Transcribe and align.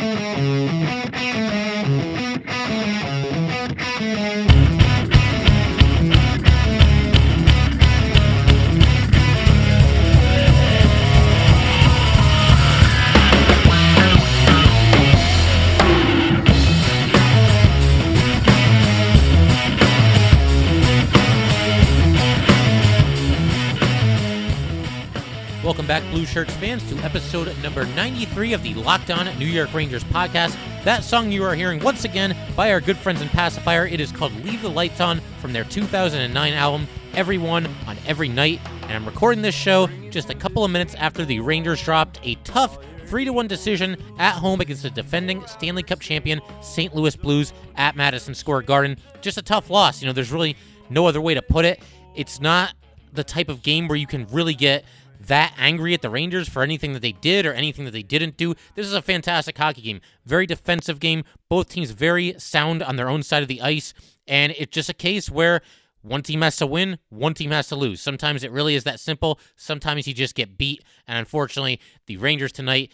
Welcome 0.00 0.22
back, 0.22 0.57
Shirts 26.28 26.54
fans, 26.56 26.86
to 26.90 26.96
episode 26.98 27.50
number 27.62 27.86
93 27.86 28.52
of 28.52 28.62
the 28.62 28.74
Locked 28.74 29.10
On 29.10 29.26
New 29.38 29.46
York 29.46 29.72
Rangers 29.72 30.04
podcast. 30.04 30.58
That 30.84 31.02
song 31.02 31.32
you 31.32 31.42
are 31.42 31.54
hearing 31.54 31.80
once 31.80 32.04
again 32.04 32.36
by 32.54 32.70
our 32.70 32.82
good 32.82 32.98
friends 32.98 33.22
in 33.22 33.30
Pacifier. 33.30 33.86
It 33.86 33.98
is 33.98 34.12
called 34.12 34.34
Leave 34.44 34.60
the 34.60 34.68
Lights 34.68 35.00
On 35.00 35.20
from 35.40 35.54
their 35.54 35.64
2009 35.64 36.52
album, 36.52 36.86
Everyone 37.14 37.66
on 37.86 37.96
Every 38.06 38.28
Night. 38.28 38.60
And 38.82 38.92
I'm 38.92 39.06
recording 39.06 39.40
this 39.40 39.54
show 39.54 39.86
just 40.10 40.28
a 40.28 40.34
couple 40.34 40.66
of 40.66 40.70
minutes 40.70 40.94
after 40.96 41.24
the 41.24 41.40
Rangers 41.40 41.82
dropped 41.82 42.20
a 42.22 42.34
tough 42.44 42.78
3 43.06 43.24
to 43.24 43.32
1 43.32 43.46
decision 43.46 43.96
at 44.18 44.34
home 44.34 44.60
against 44.60 44.82
the 44.82 44.90
defending 44.90 45.44
Stanley 45.46 45.82
Cup 45.82 45.98
champion 45.98 46.42
St. 46.60 46.94
Louis 46.94 47.16
Blues 47.16 47.54
at 47.76 47.96
Madison 47.96 48.34
Square 48.34 48.62
Garden. 48.62 48.98
Just 49.22 49.38
a 49.38 49.42
tough 49.42 49.70
loss. 49.70 50.02
You 50.02 50.06
know, 50.06 50.12
there's 50.12 50.30
really 50.30 50.56
no 50.90 51.06
other 51.06 51.22
way 51.22 51.32
to 51.32 51.42
put 51.42 51.64
it. 51.64 51.82
It's 52.14 52.38
not 52.38 52.74
the 53.14 53.24
type 53.24 53.48
of 53.48 53.62
game 53.62 53.88
where 53.88 53.96
you 53.96 54.06
can 54.06 54.26
really 54.26 54.54
get 54.54 54.84
that 55.28 55.54
angry 55.56 55.94
at 55.94 56.02
the 56.02 56.10
Rangers 56.10 56.48
for 56.48 56.62
anything 56.62 56.92
that 56.92 57.02
they 57.02 57.12
did 57.12 57.46
or 57.46 57.52
anything 57.52 57.84
that 57.84 57.92
they 57.92 58.02
didn't 58.02 58.36
do. 58.36 58.54
This 58.74 58.86
is 58.86 58.94
a 58.94 59.02
fantastic 59.02 59.56
hockey 59.56 59.82
game. 59.82 60.00
Very 60.26 60.46
defensive 60.46 61.00
game. 61.00 61.24
Both 61.48 61.68
teams 61.68 61.92
very 61.92 62.34
sound 62.38 62.82
on 62.82 62.96
their 62.96 63.08
own 63.08 63.22
side 63.22 63.42
of 63.42 63.48
the 63.48 63.62
ice. 63.62 63.94
And 64.26 64.52
it's 64.58 64.74
just 64.74 64.90
a 64.90 64.94
case 64.94 65.30
where 65.30 65.62
one 66.02 66.22
team 66.22 66.42
has 66.42 66.56
to 66.56 66.66
win, 66.66 66.98
one 67.08 67.34
team 67.34 67.50
has 67.50 67.68
to 67.68 67.76
lose. 67.76 68.00
Sometimes 68.00 68.44
it 68.44 68.52
really 68.52 68.74
is 68.74 68.84
that 68.84 69.00
simple. 69.00 69.38
Sometimes 69.56 70.06
you 70.06 70.14
just 70.14 70.34
get 70.34 70.58
beat. 70.58 70.84
And 71.06 71.18
unfortunately, 71.18 71.80
the 72.06 72.16
Rangers 72.16 72.52
tonight 72.52 72.92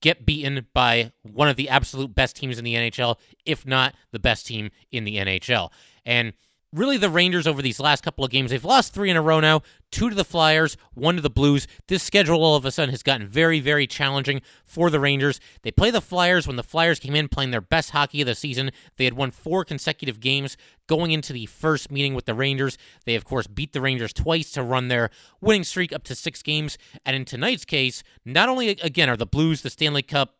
get 0.00 0.24
beaten 0.24 0.66
by 0.72 1.12
one 1.22 1.48
of 1.48 1.56
the 1.56 1.68
absolute 1.68 2.14
best 2.14 2.36
teams 2.36 2.58
in 2.58 2.64
the 2.64 2.74
NHL, 2.74 3.16
if 3.44 3.66
not 3.66 3.94
the 4.12 4.18
best 4.18 4.46
team 4.46 4.70
in 4.90 5.04
the 5.04 5.16
NHL. 5.16 5.70
And 6.04 6.32
really 6.72 6.96
the 6.96 7.10
Rangers 7.10 7.46
over 7.46 7.62
these 7.62 7.80
last 7.80 8.02
couple 8.02 8.24
of 8.24 8.30
games. 8.30 8.50
They've 8.50 8.64
lost 8.64 8.92
three 8.92 9.10
in 9.10 9.16
a 9.16 9.22
row 9.22 9.40
now, 9.40 9.62
two 9.90 10.08
to 10.08 10.14
the 10.14 10.24
Flyers, 10.24 10.76
one 10.94 11.16
to 11.16 11.22
the 11.22 11.30
Blues. 11.30 11.66
This 11.88 12.02
schedule 12.02 12.44
all 12.44 12.56
of 12.56 12.64
a 12.64 12.70
sudden 12.70 12.90
has 12.90 13.02
gotten 13.02 13.26
very, 13.26 13.60
very 13.60 13.86
challenging 13.86 14.40
for 14.64 14.90
the 14.90 15.00
Rangers. 15.00 15.40
They 15.62 15.70
play 15.70 15.90
the 15.90 16.00
Flyers 16.00 16.46
when 16.46 16.56
the 16.56 16.62
Flyers 16.62 17.00
came 17.00 17.14
in 17.14 17.28
playing 17.28 17.50
their 17.50 17.60
best 17.60 17.90
hockey 17.90 18.20
of 18.20 18.26
the 18.26 18.34
season. 18.34 18.70
They 18.96 19.04
had 19.04 19.14
won 19.14 19.30
four 19.30 19.64
consecutive 19.64 20.20
games 20.20 20.56
going 20.86 21.10
into 21.10 21.32
the 21.32 21.46
first 21.46 21.90
meeting 21.90 22.14
with 22.14 22.26
the 22.26 22.34
Rangers. 22.34 22.78
They, 23.04 23.14
of 23.14 23.24
course, 23.24 23.46
beat 23.46 23.72
the 23.72 23.80
Rangers 23.80 24.12
twice 24.12 24.50
to 24.52 24.62
run 24.62 24.88
their 24.88 25.10
winning 25.40 25.64
streak 25.64 25.92
up 25.92 26.04
to 26.04 26.14
six 26.14 26.42
games. 26.42 26.78
And 27.04 27.16
in 27.16 27.24
tonight's 27.24 27.64
case, 27.64 28.02
not 28.24 28.48
only, 28.48 28.70
again, 28.70 29.08
are 29.08 29.16
the 29.16 29.26
Blues 29.26 29.62
the 29.62 29.70
Stanley 29.70 30.02
Cup 30.02 30.36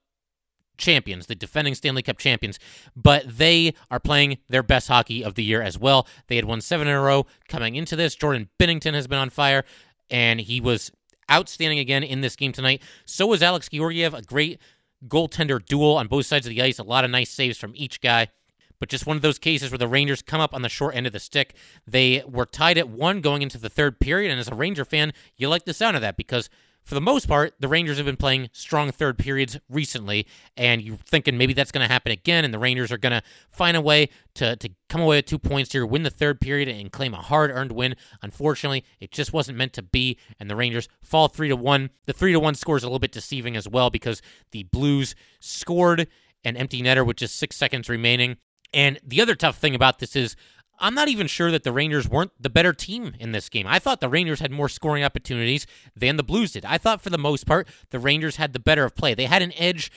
champions, 0.81 1.27
the 1.27 1.35
defending 1.37 1.75
Stanley 1.75 2.03
Cup 2.03 2.19
champions, 2.19 2.59
but 2.97 3.25
they 3.27 3.75
are 3.91 4.01
playing 4.01 4.39
their 4.49 4.63
best 4.63 4.89
hockey 4.89 5.23
of 5.23 5.37
the 5.37 5.45
year 5.45 5.63
as 5.63 5.79
well. 5.79 6.09
They 6.27 6.37
had 6.37 6.45
won 6.45 6.61
seven 6.61 6.89
in 6.89 6.95
a 6.95 7.01
row 7.01 7.27
coming 7.49 7.77
into 7.77 7.95
this. 7.95 8.17
Jordan 8.17 8.49
Binnington 8.59 8.95
has 8.95 9.07
been 9.07 9.19
on 9.19 9.31
fire, 9.31 9.65
and 10.11 10.41
he 10.41 10.61
was 10.61 10.91
outstanding 11.31 11.79
again 11.79 12.03
in 12.03 12.21
this 12.21 12.35
game 12.35 12.53
tonight. 12.53 12.83
So 13.05 13.27
was 13.27 13.43
Alex 13.43 13.69
Georgiev, 13.69 14.15
a 14.15 14.23
great 14.23 14.59
goaltender 15.07 15.65
duel 15.65 15.97
on 15.97 16.09
both 16.09 16.27
sides 16.27 16.47
of 16.47 16.51
the 16.51 16.63
ice. 16.63 16.79
A 16.79 16.83
lot 16.83 17.05
of 17.05 17.11
nice 17.11 17.31
saves 17.31 17.59
from 17.59 17.73
each 17.77 18.01
guy. 18.01 18.29
But 18.79 18.89
just 18.89 19.07
one 19.07 19.17
of 19.17 19.23
those 19.23 19.39
cases 19.39 19.71
where 19.71 19.79
the 19.79 19.87
Rangers 19.87 20.23
come 20.23 20.41
up 20.41 20.55
on 20.55 20.63
the 20.63 20.69
short 20.69 20.97
end 20.97 21.07
of 21.07 21.13
the 21.13 21.21
stick. 21.21 21.55
They 21.87 22.25
were 22.27 22.47
tied 22.47 22.79
at 22.79 22.89
one 22.89 23.21
going 23.21 23.43
into 23.43 23.59
the 23.59 23.69
third 23.69 24.01
period. 24.01 24.31
And 24.31 24.41
as 24.41 24.49
a 24.49 24.55
Ranger 24.55 24.87
fan, 24.87 25.13
you 25.37 25.49
like 25.49 25.67
the 25.67 25.75
sound 25.75 25.97
of 25.97 26.03
that 26.03 26.17
because 26.17 26.49
for 26.85 26.95
the 26.95 27.01
most 27.01 27.29
part, 27.29 27.55
the 27.61 27.69
Rangers 27.69 27.99
have 27.99 28.07
been 28.07 28.17
playing 28.17 28.51
strong 28.53 28.91
third 28.91 29.19
periods 29.19 29.59
recently, 29.69 30.27
and 30.57 30.83
you're 30.83 30.97
thinking 30.97 31.39
maybe 31.39 31.53
that's 31.53 31.71
going 31.71 31.87
to 31.87 31.93
happen 31.93 32.13
again, 32.13 32.45
and 32.45 32.53
the 32.53 32.59
Rangers 32.59 32.91
are 32.91 32.99
going 32.99 33.13
to 33.13 33.23
find 33.49 33.77
a 33.77 33.81
way 33.81 34.09
to, 34.35 34.57
to 34.57 34.71
come 34.89 35.01
away 35.01 35.19
with 35.19 35.27
two 35.27 35.39
points 35.39 35.73
here, 35.73 35.87
win 35.87 36.03
the 36.03 36.11
third 36.11 36.41
period, 36.41 36.69
and 36.69 36.91
claim 36.91 37.15
a 37.15 37.19
hard 37.19 37.51
earned 37.51 37.73
win. 37.73 37.95
Unfortunately, 38.23 38.85
it 38.99 39.13
just 39.13 39.33
wasn't 39.33 39.59
meant 39.59 39.73
to 39.75 39.83
be, 39.83 40.19
and 40.39 40.51
the 40.51 40.57
Rangers 40.57 40.89
fall 41.03 41.29
three 41.29 41.49
to 41.49 41.57
one. 41.57 41.91
The 42.07 42.13
three 42.13 42.33
to 42.33 42.41
one 42.41 42.55
score 42.55 42.77
is 42.77 42.83
a 42.83 42.87
little 42.87 42.99
bit 42.99 43.13
deceiving 43.13 43.57
as 43.57 43.69
well 43.69 43.91
because 43.91 44.21
the 44.51 44.65
Blues 44.65 45.15
scored 45.39 46.09
an 46.45 46.57
empty 46.57 46.83
netter 46.83 47.07
with 47.07 47.17
just 47.17 47.37
six 47.37 47.57
seconds 47.57 47.89
remaining. 47.89 48.37
And 48.73 48.99
the 49.05 49.21
other 49.21 49.35
tough 49.35 49.59
thing 49.59 49.75
about 49.75 49.99
this 49.99 50.15
is 50.15 50.37
I'm 50.81 50.95
not 50.95 51.09
even 51.09 51.27
sure 51.27 51.51
that 51.51 51.63
the 51.63 51.73
Rangers 51.73 52.09
weren't 52.09 52.33
the 52.41 52.51
better 52.51 52.73
team 52.73 53.15
in 53.21 53.33
this 53.33 53.49
game. 53.49 53.67
I 53.67 53.79
thought 53.79 54.01
the 54.01 54.09
Rangers 54.09 54.41
had 54.41 54.51
more 54.51 54.69
scoring 54.69 55.05
opportunities 55.05 55.67
than 55.95 56.17
the 56.17 56.23
Blues 56.23 56.53
did. 56.53 56.65
I 56.65 56.79
thought 56.79 57.03
for 57.03 57.11
the 57.11 57.19
most 57.19 57.47
part, 57.47 57.69
the 57.91 57.99
Rangers 57.99 58.37
had 58.37 58.53
the 58.53 58.59
better 58.59 58.85
of 58.85 58.97
play. 58.97 59.15
They 59.15 59.27
had 59.27 59.43
an 59.43 59.53
edge 59.57 59.91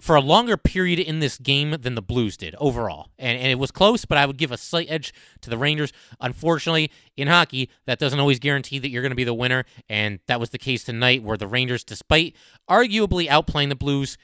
for 0.00 0.14
a 0.14 0.20
longer 0.20 0.56
period 0.56 1.00
in 1.00 1.18
this 1.18 1.38
game 1.38 1.74
than 1.80 1.94
the 1.94 2.02
Blues 2.02 2.36
did 2.36 2.54
overall. 2.58 3.08
And, 3.18 3.38
and 3.38 3.50
it 3.50 3.58
was 3.58 3.70
close, 3.70 4.04
but 4.04 4.16
I 4.16 4.26
would 4.26 4.36
give 4.36 4.52
a 4.52 4.56
slight 4.56 4.86
edge 4.88 5.12
to 5.40 5.50
the 5.50 5.58
Rangers. 5.58 5.92
Unfortunately, 6.20 6.90
in 7.16 7.26
hockey, 7.26 7.68
that 7.86 7.98
doesn't 7.98 8.20
always 8.20 8.38
guarantee 8.38 8.78
that 8.78 8.90
you're 8.90 9.02
going 9.02 9.10
to 9.10 9.16
be 9.16 9.24
the 9.24 9.34
winner. 9.34 9.64
And 9.88 10.20
that 10.28 10.38
was 10.38 10.50
the 10.50 10.58
case 10.58 10.84
tonight, 10.84 11.24
where 11.24 11.36
the 11.36 11.48
Rangers, 11.48 11.82
despite 11.82 12.36
arguably 12.70 13.28
outplaying 13.28 13.70
the 13.70 13.76
Blues, 13.76 14.16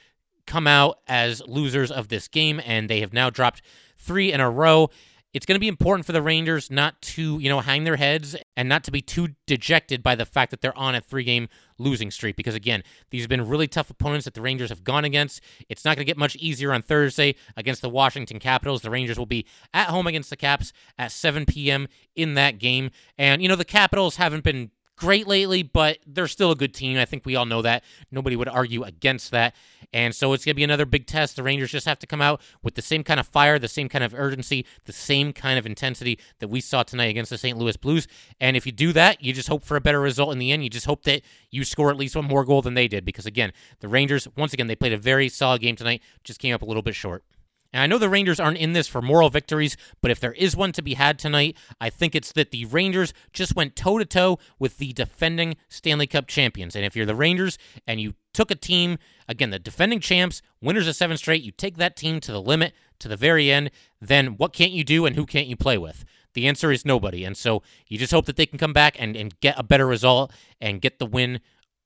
come 0.47 0.67
out 0.67 1.01
as 1.09 1.43
losers 1.47 1.91
of 1.91 2.09
this 2.09 2.29
game. 2.29 2.61
And 2.65 2.89
they 2.89 3.01
have 3.01 3.13
now 3.13 3.31
dropped 3.31 3.61
three 3.99 4.33
in 4.33 4.41
a 4.41 4.51
row 4.51 4.91
it's 5.35 5.45
going 5.45 5.57
to 5.57 5.61
be 5.61 5.69
important 5.69 6.07
for 6.07 6.13
the 6.13 6.23
Rangers 6.23 6.71
not 6.71 7.03
to, 7.03 7.39
you 7.41 7.49
know, 7.49 7.61
hang 7.61 7.83
their 7.83 7.97
heads 7.97 8.37
and 8.57 8.69
not 8.69 8.85
to 8.85 8.93
be 8.93 9.03
too 9.03 9.31
dejected 9.47 10.03
by 10.03 10.15
the 10.15 10.25
fact 10.25 10.53
that 10.53 10.61
they're 10.61 10.79
on 10.79 10.95
a 10.95 11.01
three-game 11.01 11.49
losing 11.77 12.11
streak 12.13 12.37
because 12.37 12.55
again, 12.55 12.85
these 13.11 13.23
have 13.23 13.29
been 13.29 13.47
really 13.47 13.67
tough 13.67 13.91
opponents 13.91 14.25
that 14.27 14.35
the 14.35 14.41
Rangers 14.41 14.69
have 14.69 14.85
gone 14.85 15.05
against. 15.05 15.41
It's 15.69 15.85
not 15.85 15.97
going 15.97 16.07
to 16.07 16.11
get 16.11 16.17
much 16.17 16.37
easier 16.37 16.73
on 16.73 16.83
Thursday 16.83 17.35
against 17.57 17.83
the 17.83 17.91
Washington 17.91 18.39
Capitals. 18.39 18.83
The 18.83 18.91
Rangers 18.91 19.19
will 19.19 19.27
be 19.27 19.45
at 19.75 19.89
home 19.89 20.07
against 20.07 20.31
the 20.31 20.37
Caps 20.37 20.73
at 20.97 21.11
7 21.11 21.47
p.m. 21.47 21.89
in 22.15 22.35
that 22.35 22.59
game. 22.59 22.91
And 23.19 23.43
you 23.43 23.49
know, 23.49 23.57
the 23.57 23.65
Capitals 23.65 24.17
haven't 24.17 24.45
been 24.45 24.71
great 24.97 25.27
lately, 25.27 25.63
but 25.63 25.99
they're 26.07 26.29
still 26.29 26.51
a 26.51 26.57
good 26.57 26.75
team. 26.75 26.99
I 26.99 27.05
think 27.05 27.25
we 27.25 27.37
all 27.37 27.47
know 27.47 27.63
that. 27.63 27.85
Nobody 28.11 28.37
would 28.37 28.49
argue 28.49 28.83
against 28.83 29.31
that. 29.33 29.55
And 29.93 30.15
so 30.15 30.33
it's 30.33 30.45
going 30.45 30.55
to 30.55 30.57
be 30.57 30.65
another 30.65 30.87
big 30.87 31.07
test. 31.07 31.37
The 31.37 31.43
Rangers 31.43 31.71
just 31.71 31.87
have 31.87 31.99
to 32.01 32.07
come 32.07 32.21
out 32.21 32.41
with 32.63 32.75
the 32.75 32.83
same 32.83 33.05
kind 33.05 33.21
of 33.21 33.27
fire, 33.29 33.59
the 33.59 33.69
same 33.69 33.89
kind 33.89 34.03
of 34.03 34.15
urgency, 34.15 34.67
the 34.87 34.93
same 34.93 35.33
kind 35.33 35.59
of 35.59 35.67
intensity 35.67 36.19
that 36.41 36.49
we 36.49 36.61
saw 36.61 36.83
tonight 36.83 37.07
against 37.07 37.31
the 37.31 37.39
St. 37.39 37.57
Louis 37.57 37.77
Blues. 37.77 38.09
And 38.41 38.57
if 38.57 38.67
you 38.67 38.73
do 38.73 38.93
that, 38.93 39.23
you 39.23 39.33
just 39.33 39.49
hope 39.49 39.63
for 39.63 39.77
a 39.77 39.81
better 39.81 40.01
result 40.01 40.33
in 40.33 40.39
the 40.39 40.53
end. 40.53 40.65
You 40.65 40.71
just 40.71 40.87
hope 40.87 41.05
that 41.05 41.23
you 41.51 41.65
score 41.65 41.91
at 41.91 41.97
least 41.97 42.17
one 42.17 42.25
more 42.25 42.45
goal 42.45 42.63
than 42.63 42.75
they 42.75 42.89
did 42.89 43.05
because, 43.05 43.27
again, 43.27 43.53
the 43.81 43.89
Rangers, 43.89 44.27
once 44.37 44.53
again, 44.53 44.67
they 44.67 44.77
played 44.77 44.93
a 44.93 44.99
very 44.99 45.29
solid 45.29 45.61
game 45.61 45.77
tonight, 45.77 46.03
just 46.25 46.41
came 46.41 46.55
up 46.55 46.63
a 46.63 46.67
little 46.67 46.83
bit 46.83 46.95
short. 46.95 47.25
And 47.75 47.83
I 47.83 47.89
know 47.89 47.99
the 47.99 48.09
Rangers 48.09 48.39
aren't 48.39 48.59
in 48.59 48.73
this 48.73 48.87
for 48.87 49.03
moral 49.03 49.31
victories, 49.31 49.77
but 50.01 50.13
if 50.13 50.21
there 50.21 50.35
is 50.35 50.57
one 50.57 50.71
to 50.73 50.81
be 50.81 50.95
had 50.95 51.19
tonight, 51.19 51.57
I 51.81 51.91
think 51.91 52.15
it's 52.15 52.31
that 52.35 52.53
the 52.53 52.67
Rangers 52.67 53.13
just 53.33 53.57
went 53.57 53.75
toe 53.75 53.99
to 53.99 54.05
toe 54.05 54.39
with 54.61 54.79
the 54.79 54.93
defending 54.93 55.57
Stanley 55.69 56.07
Cup 56.07 56.29
champions. 56.29 56.77
And 56.77 56.85
if 56.85 56.95
you're 56.95 57.05
the 57.05 57.17
Rangers 57.17 57.59
and 57.85 58.01
you 58.01 58.15
took 58.33 58.53
a 58.53 58.55
team, 58.55 58.97
again, 59.29 59.51
the 59.51 59.59
defending 59.59 59.99
champs, 59.99 60.41
winners 60.63 60.87
of 60.87 60.95
seven 60.95 61.17
straight, 61.17 61.43
you 61.43 61.51
take 61.51 61.77
that 61.79 61.97
team 61.97 62.21
to 62.21 62.31
the 62.31 62.41
limit, 62.41 62.75
to 63.01 63.09
the 63.09 63.17
very 63.17 63.51
end, 63.51 63.73
then 64.01 64.37
what 64.37 64.53
can't 64.53 64.71
you 64.71 64.85
do 64.85 65.05
and 65.05 65.17
who 65.17 65.27
can't 65.27 65.49
you 65.49 65.57
play 65.57 65.77
with? 65.77 66.05
The 66.35 66.47
answer 66.47 66.71
is 66.71 66.85
nobody. 66.85 67.25
And 67.25 67.37
so 67.37 67.65
you 67.89 67.99
just 67.99 68.13
hope 68.13 68.27
that 68.27 68.37
they 68.37 68.47
can 68.47 68.59
come 68.59 68.73
back 68.73 68.95
and, 69.01 69.17
and 69.17 69.39
get 69.41 69.59
a 69.59 69.65
better 69.65 69.87
result 69.89 70.33
and 70.61 70.81
get 70.81 71.01
the 71.01 71.07
win 71.07 71.41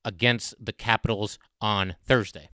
against 0.05 0.55
the 0.63 0.75
Capitals 0.75 1.39
on 1.63 1.97
Thursday. 2.05 2.51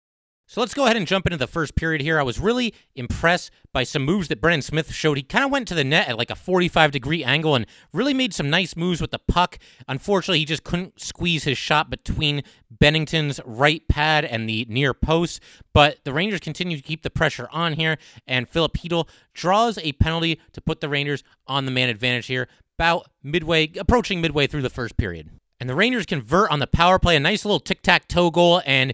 So 0.46 0.60
let's 0.60 0.74
go 0.74 0.84
ahead 0.84 0.98
and 0.98 1.06
jump 1.06 1.26
into 1.26 1.38
the 1.38 1.46
first 1.46 1.74
period 1.74 2.02
here. 2.02 2.20
I 2.20 2.22
was 2.22 2.38
really 2.38 2.74
impressed 2.94 3.50
by 3.72 3.82
some 3.82 4.04
moves 4.04 4.28
that 4.28 4.42
Brendan 4.42 4.60
Smith 4.60 4.92
showed. 4.92 5.16
He 5.16 5.22
kind 5.22 5.44
of 5.44 5.50
went 5.50 5.66
to 5.68 5.74
the 5.74 5.84
net 5.84 6.08
at 6.08 6.18
like 6.18 6.30
a 6.30 6.34
45 6.34 6.90
degree 6.90 7.24
angle 7.24 7.54
and 7.54 7.66
really 7.94 8.12
made 8.12 8.34
some 8.34 8.50
nice 8.50 8.76
moves 8.76 9.00
with 9.00 9.10
the 9.10 9.18
puck. 9.18 9.58
Unfortunately, 9.88 10.40
he 10.40 10.44
just 10.44 10.62
couldn't 10.62 11.00
squeeze 11.00 11.44
his 11.44 11.56
shot 11.56 11.88
between 11.88 12.42
Binnington's 12.78 13.40
right 13.46 13.88
pad 13.88 14.26
and 14.26 14.46
the 14.46 14.66
near 14.68 14.92
post. 14.92 15.40
But 15.72 16.04
the 16.04 16.12
Rangers 16.12 16.40
continue 16.40 16.76
to 16.76 16.82
keep 16.82 17.02
the 17.02 17.10
pressure 17.10 17.48
on 17.50 17.72
here, 17.72 17.96
and 18.26 18.46
Filip 18.46 18.74
Chytil 18.76 19.08
draws 19.32 19.78
a 19.78 19.92
penalty 19.92 20.40
to 20.52 20.60
put 20.60 20.82
the 20.82 20.90
Rangers 20.90 21.24
on 21.46 21.64
the 21.64 21.72
man 21.72 21.88
advantage 21.88 22.26
here, 22.26 22.48
about 22.78 23.08
midway, 23.22 23.72
approaching 23.78 24.20
midway 24.20 24.46
through 24.46 24.62
the 24.62 24.70
first 24.70 24.98
period. 24.98 25.30
And 25.58 25.70
the 25.70 25.74
Rangers 25.74 26.04
convert 26.04 26.50
on 26.50 26.58
the 26.58 26.66
power 26.66 26.98
play, 26.98 27.16
a 27.16 27.20
nice 27.20 27.46
little 27.46 27.60
tic 27.60 27.80
tac 27.80 28.08
toe 28.08 28.30
goal, 28.30 28.60
and 28.66 28.92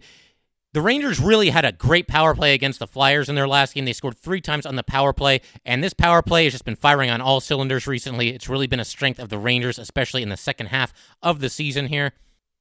the 0.73 0.81
Rangers 0.81 1.19
really 1.19 1.51
had 1.51 1.65
a 1.65 1.73
great 1.73 2.07
power 2.07 2.35
play 2.35 2.55
against 2.55 2.79
the 2.79 2.87
Flyers 2.87 3.29
in 3.29 3.35
their 3.35 3.49
last 3.49 3.75
game. 3.75 3.85
They 3.85 3.93
scored 3.93 4.17
three 4.17 4.41
times 4.41 4.67
on 4.67 4.77
the 4.77 4.83
power 4.83 5.13
play, 5.13 5.41
and 5.65 5.83
this 5.83 5.95
power 5.95 6.23
play 6.23 6.45
has 6.45 6.53
just 6.53 6.65
been 6.65 6.77
firing 6.77 7.11
on 7.11 7.21
all 7.21 7.41
cylinders 7.41 7.87
recently. 7.87 8.29
It's 8.29 8.49
really 8.49 8.69
been 8.69 8.81
a 8.81 8.85
strength 8.85 9.19
of 9.19 9.31
the 9.31 9.39
Rangers, 9.39 9.79
especially 9.79 10.23
in 10.23 10.29
the 10.29 10.37
second 10.37 10.67
half 10.67 10.93
of 11.23 11.41
the 11.41 11.51
season 11.51 11.87
here. 11.87 12.13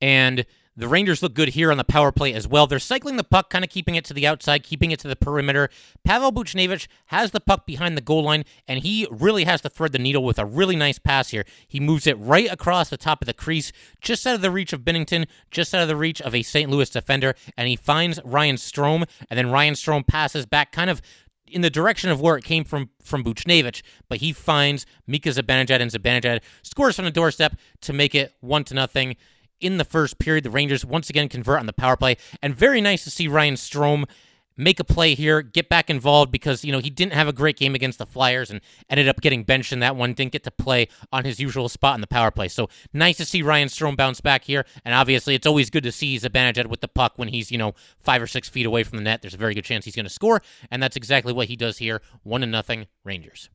And 0.02 0.46
The 0.80 0.88
Rangers 0.88 1.22
look 1.22 1.34
good 1.34 1.50
here 1.50 1.72
on 1.72 1.78
the 1.78 1.84
power 1.84 2.10
play 2.10 2.34
as 2.34 2.48
well. 2.48 2.66
They're 2.66 2.80
cycling 2.80 3.18
the 3.18 3.26
puck, 3.26 3.50
kind 3.50 3.66
of 3.66 3.70
keeping 3.70 3.96
it 3.96 4.06
to 4.06 4.14
the 4.14 4.26
outside, 4.26 4.64
keeping 4.64 4.92
it 4.92 5.00
to 5.02 5.10
the 5.10 5.16
perimeter. 5.18 5.70
Pavel 6.06 6.32
Buchnevich 6.32 6.88
has 7.08 7.32
the 7.32 7.42
puck 7.42 7.66
behind 7.66 7.98
the 7.98 8.02
goal 8.02 8.24
line, 8.24 8.46
and 8.66 8.80
he 8.80 9.06
really 9.12 9.44
has 9.44 9.60
to 9.64 9.70
thread 9.70 9.92
the 9.92 10.00
needle 10.00 10.24
with 10.24 10.40
a 10.40 10.46
really 10.46 10.78
nice 10.78 10.98
pass 10.98 11.32
here. 11.32 11.44
He 11.68 11.82
moves 11.82 12.08
it 12.08 12.18
right 12.18 12.50
across 12.50 12.88
the 12.88 12.96
top 12.96 13.22
of 13.22 13.26
the 13.26 13.34
crease, 13.34 13.74
just 14.00 14.26
out 14.26 14.36
of 14.36 14.42
the 14.42 14.52
reach 14.52 14.72
of 14.72 14.86
Binnington, 14.86 15.28
just 15.52 15.76
out 15.76 15.82
of 15.82 15.90
the 15.90 15.98
reach 15.98 16.22
of 16.22 16.34
a 16.34 16.44
St. 16.44 16.72
Louis 16.72 16.90
defender, 16.90 17.36
and 17.58 17.68
he 17.68 17.76
finds 17.76 18.22
Ryan 18.24 18.56
Strome, 18.56 19.06
and 19.30 19.38
then 19.38 19.52
Ryan 19.52 19.74
Strome 19.74 20.08
passes 20.08 20.46
back 20.46 20.72
kind 20.72 20.90
of 20.90 21.02
in 21.46 21.60
the 21.60 21.70
direction 21.70 22.10
of 22.10 22.22
where 22.22 22.38
it 22.38 22.46
came 22.46 22.64
from 22.64 22.92
from 23.04 23.22
Buchnevich, 23.22 23.82
but 24.08 24.20
he 24.20 24.32
finds 24.32 24.86
Mika 25.06 25.28
Zibanejad, 25.28 25.82
and 25.82 25.92
Zibanejad 25.92 26.40
scores 26.62 26.96
from 26.96 27.04
the 27.04 27.12
doorstep 27.12 27.58
to 27.82 27.92
make 27.92 28.16
it 28.16 28.34
one 28.40 28.64
to 28.64 28.74
nothing 28.74 29.18
in 29.62 29.78
the 29.78 29.86
first 29.86 30.20
period. 30.20 30.44
The 30.44 30.50
Rangers 30.50 30.86
once 30.86 31.10
again 31.10 31.30
convert 31.30 31.60
on 31.60 31.66
the 31.66 31.74
power 31.74 31.98
play, 31.98 32.18
and 32.42 32.56
very 32.56 32.82
nice 32.82 33.04
to 33.04 33.12
see 33.12 33.28
Ryan 33.28 33.56
Strome 33.56 34.06
make 34.60 34.80
a 34.80 34.84
play 34.84 35.16
here, 35.16 35.42
get 35.42 35.70
back 35.70 35.90
involved 35.90 36.32
because, 36.32 36.66
you 36.66 36.72
know, 36.72 36.80
he 36.80 36.90
didn't 36.90 37.14
have 37.14 37.30
a 37.30 37.34
great 37.34 37.56
game 37.56 37.74
against 37.74 37.98
the 37.98 38.06
Flyers 38.06 38.52
and 38.52 38.60
ended 38.90 39.08
up 39.08 39.22
getting 39.22 39.44
benched 39.44 39.72
in 39.72 39.80
that 39.80 39.96
one, 39.96 40.14
didn't 40.14 40.34
get 40.34 40.44
to 40.44 40.52
play 40.52 40.90
on 41.14 41.24
his 41.24 41.40
usual 41.40 41.70
spot 41.70 41.96
in 41.96 42.02
the 42.02 42.08
power 42.08 42.30
play. 42.30 42.50
So 42.50 42.68
nice 42.94 43.18
to 43.18 43.26
see 43.26 43.42
Ryan 43.42 43.70
Strome 43.70 43.96
bounce 43.96 44.20
back 44.20 44.44
here. 44.44 44.66
And 44.84 44.94
obviously, 44.94 45.34
it's 45.34 45.48
always 45.48 45.70
good 45.70 45.84
to 45.84 45.92
see 45.94 46.18
Zibanejad 46.18 46.68
with 46.68 46.82
the 46.82 46.90
puck 46.90 47.14
when 47.16 47.30
he's, 47.30 47.52
you 47.52 47.58
know, 47.58 47.74
five 48.00 48.22
or 48.22 48.28
six 48.28 48.50
feet 48.50 48.66
away 48.66 48.84
from 48.84 48.98
the 48.98 49.04
net. 49.04 49.22
There's 49.22 49.34
a 49.34 49.38
very 49.38 49.54
good 49.54 49.64
chance 49.64 49.86
he's 49.86 49.96
going 49.96 50.06
to 50.06 50.10
score. 50.10 50.42
And 50.70 50.84
that's 50.84 50.98
exactly 50.98 51.32
what 51.32 51.48
he 51.48 51.56
does 51.56 51.78
here. 51.78 52.02
One 52.24 52.42
to 52.42 52.48
nothing, 52.48 52.88
Rangers. 53.06 53.50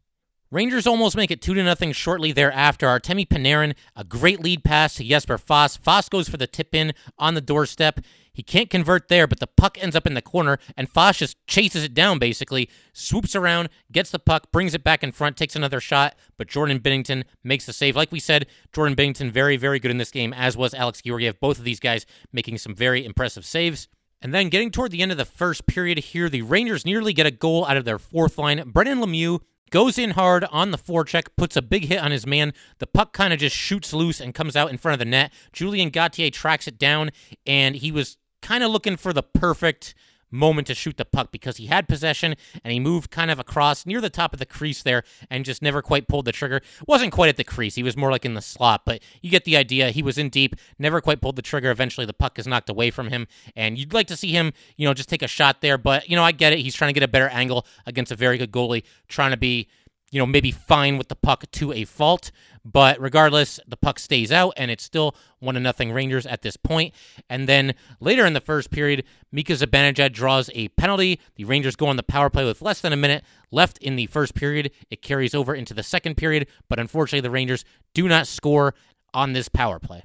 Rangers 0.55 0.87
almost 0.87 1.17
make 1.17 1.33
it 1.33 1.43
2 1.43 1.55
to 1.55 1.65
nothing 1.65 1.91
shortly 1.91 2.31
thereafter. 2.31 2.87
Artemi 2.87 3.27
Panarin, 3.27 3.75
a 3.97 4.05
great 4.05 4.41
lead 4.41 4.63
pass 4.63 4.95
to 4.95 5.03
Jesper 5.03 5.37
Fast. 5.37 5.83
Foss 5.83 6.09
goes 6.09 6.29
for 6.29 6.37
the 6.37 6.47
tip 6.47 6.77
in 6.77 6.93
on 7.19 7.35
the 7.35 7.41
doorstep. 7.41 7.99
He 8.33 8.45
can't 8.45 8.71
convert 8.71 9.09
there, 9.09 9.27
but 9.27 9.41
the 9.41 9.49
puck 9.49 9.77
ends 9.83 9.97
up 9.97 10.07
in 10.07 10.15
the 10.15 10.23
corner, 10.23 10.59
and 10.77 10.89
Fast 10.89 11.19
just 11.19 11.45
chases 11.49 11.83
it 11.83 11.93
down 11.93 12.21
basically, 12.21 12.71
swoops 12.93 13.35
around, 13.35 13.69
gets 13.91 14.11
the 14.11 14.21
puck, 14.21 14.53
brings 14.53 14.77
it 14.77 14.85
back 14.85 15.03
in 15.03 15.11
front, 15.11 15.37
takes 15.37 15.57
another 15.57 15.81
shot, 15.81 16.15
but 16.39 16.47
Jordan 16.47 16.79
Binnington 16.79 17.25
makes 17.43 17.67
the 17.67 17.73
save. 17.73 17.97
Like 17.97 18.13
we 18.13 18.21
said, 18.21 18.47
Jordan 18.73 18.95
Binnington 18.95 19.33
very, 19.33 19.57
very 19.57 19.81
good 19.81 19.91
in 19.91 19.99
this 19.99 20.13
game, 20.13 20.33
as 20.33 20.57
was 20.57 20.73
Alex 20.73 21.03
Georgiev. 21.03 21.41
Both 21.41 21.59
of 21.59 21.65
these 21.65 21.81
guys 21.81 22.07
making 22.33 22.59
some 22.59 22.77
very 22.77 23.05
impressive 23.05 23.45
saves. 23.45 23.89
And 24.23 24.33
then 24.33 24.51
getting 24.51 24.71
toward 24.71 24.93
the 24.93 25.03
end 25.03 25.11
of 25.11 25.19
the 25.19 25.25
first 25.25 25.67
period 25.67 25.99
here, 25.99 26.29
the 26.29 26.43
Rangers 26.43 26.87
nearly 26.87 27.13
get 27.13 27.27
a 27.27 27.33
goal 27.33 27.67
out 27.67 27.77
of 27.77 27.85
their 27.85 27.99
fourth 27.99 28.39
line. 28.39 28.71
Brendan 28.71 29.01
Lemieux 29.01 29.41
goes 29.75 29.99
in 29.99 30.11
hard 30.11 30.45
on 30.53 30.71
the 30.71 30.79
forecheck, 30.79 31.27
puts 31.37 31.57
a 31.57 31.61
big 31.63 31.87
hit 31.87 31.99
on 31.99 32.13
his 32.13 32.29
man. 32.29 32.53
The 32.79 32.87
puck 32.87 33.13
kind 33.13 33.33
of 33.33 33.41
just 33.41 33.57
shoots 33.57 33.93
loose 33.93 34.21
and 34.21 34.33
comes 34.33 34.55
out 34.55 34.71
in 34.71 34.79
front 34.79 34.93
of 34.93 34.99
the 35.01 35.05
net. 35.05 35.33
Julien 35.53 35.91
Gauthier 35.91 36.31
tracks 36.31 36.69
it 36.69 36.79
down, 36.79 37.11
and 37.45 37.75
he 37.75 37.91
was 37.91 38.17
kind 38.41 38.63
of 38.63 38.71
looking 38.71 38.97
for 38.97 39.13
the 39.13 39.25
perfect 39.25 39.97
moment 40.35 40.67
to 40.67 40.75
shoot 40.75 40.97
the 40.97 41.05
puck 41.05 41.31
because 41.33 41.57
he 41.57 41.67
had 41.67 41.89
possession 41.89 42.35
and 42.63 42.73
he 42.73 42.81
moved 42.81 43.11
kind 43.11 43.31
of 43.31 43.39
across 43.39 43.87
near 43.87 44.01
the 44.01 44.11
top 44.11 44.33
of 44.33 44.39
the 44.39 44.47
crease 44.47 44.83
there 44.83 45.05
and 45.31 45.45
just 45.45 45.63
never 45.63 45.81
quite 45.81 46.09
pulled 46.09 46.25
the 46.25 46.33
trigger. 46.33 46.61
Wasn't 46.87 47.13
quite 47.13 47.29
at 47.29 47.37
the 47.37 47.45
crease. 47.45 47.75
He 47.75 47.83
was 47.83 47.97
more 47.97 48.11
like 48.11 48.25
in 48.25 48.35
the 48.35 48.43
slot, 48.43 48.83
but 48.85 49.03
you 49.23 49.31
get 49.31 49.45
the 49.45 49.57
idea. 49.57 49.91
He 49.91 50.03
was 50.03 50.19
in 50.19 50.29
deep, 50.29 50.57
never 50.79 51.01
quite 51.01 51.21
pulled 51.21 51.37
the 51.37 51.43
trigger. 51.43 51.71
Eventually 51.71 52.07
the 52.07 52.13
puck 52.13 52.39
is 52.39 52.47
knocked 52.47 52.69
away 52.69 52.91
from 52.91 53.09
him 53.09 53.27
and 53.57 53.79
you'd 53.79 53.95
like 53.95 54.09
to 54.09 54.17
see 54.17 54.33
him, 54.33 54.53
you 54.77 54.87
know, 54.87 54.95
just 54.95 55.09
take 55.09 55.23
a 55.23 55.29
shot 55.29 55.61
there, 55.61 55.79
but 55.79 56.09
you 56.09 56.17
know, 56.17 56.25
I 56.25 56.33
get 56.33 56.53
it. 56.53 56.59
He's 56.59 56.75
trying 56.75 56.89
to 56.89 56.99
get 56.99 57.05
a 57.05 57.09
better 57.09 57.29
angle 57.29 57.67
against 57.87 58.13
a 58.13 58.17
very 58.17 58.37
good 58.39 58.51
goalie, 58.51 58.83
trying 59.09 59.31
to 59.31 59.37
be 59.37 59.69
you 60.15 60.21
know, 60.21 60.27
maybe 60.27 60.53
fine 60.53 60.97
with 60.97 61.09
the 61.09 61.17
puck 61.17 61.45
to 61.51 61.73
a 61.73 61.85
fault. 61.85 62.31
But 62.65 63.01
regardless, 63.01 63.59
the 63.67 63.77
puck 63.77 63.99
stays 63.99 64.31
out, 64.31 64.55
and 64.57 64.71
it's 64.71 64.85
still 64.85 65.17
one 65.41 65.57
to 65.57 65.61
nothing 65.61 65.91
Rangers 65.91 66.25
at 66.25 66.43
this 66.43 66.57
point. 66.57 66.95
And 67.29 67.49
then 67.49 67.75
later 67.99 68.25
in 68.25 68.33
the 68.33 68.41
first 68.41 68.71
period, 68.71 69.03
Mika 69.33 69.55
Zibanejad 69.55 70.13
draws 70.13 70.51
a 70.55 70.69
penalty. 70.69 71.19
The 71.35 71.47
Rangers 71.47 71.75
go 71.75 71.89
on 71.89 71.97
the 71.97 72.05
power 72.05 72.31
play 72.31 72.45
with 72.45 72.63
less 72.63 72.81
than 72.81 72.93
a 72.93 72.97
minute 72.97 73.25
left 73.51 73.77
in 73.79 73.97
the 73.97 74.07
first 74.07 74.37
period. 74.37 74.71
It 74.89 75.03
carries 75.03 75.35
over 75.35 75.53
into 75.53 75.75
the 75.75 75.83
second 75.83 76.17
period, 76.17 76.47
but 76.69 76.79
unfortunately, 76.79 77.21
the 77.21 77.33
Rangers 77.33 77.65
do 77.93 78.07
not 78.07 78.29
score 78.29 78.73
on 79.13 79.33
this 79.33 79.49
power 79.49 79.81
play. 79.81 80.05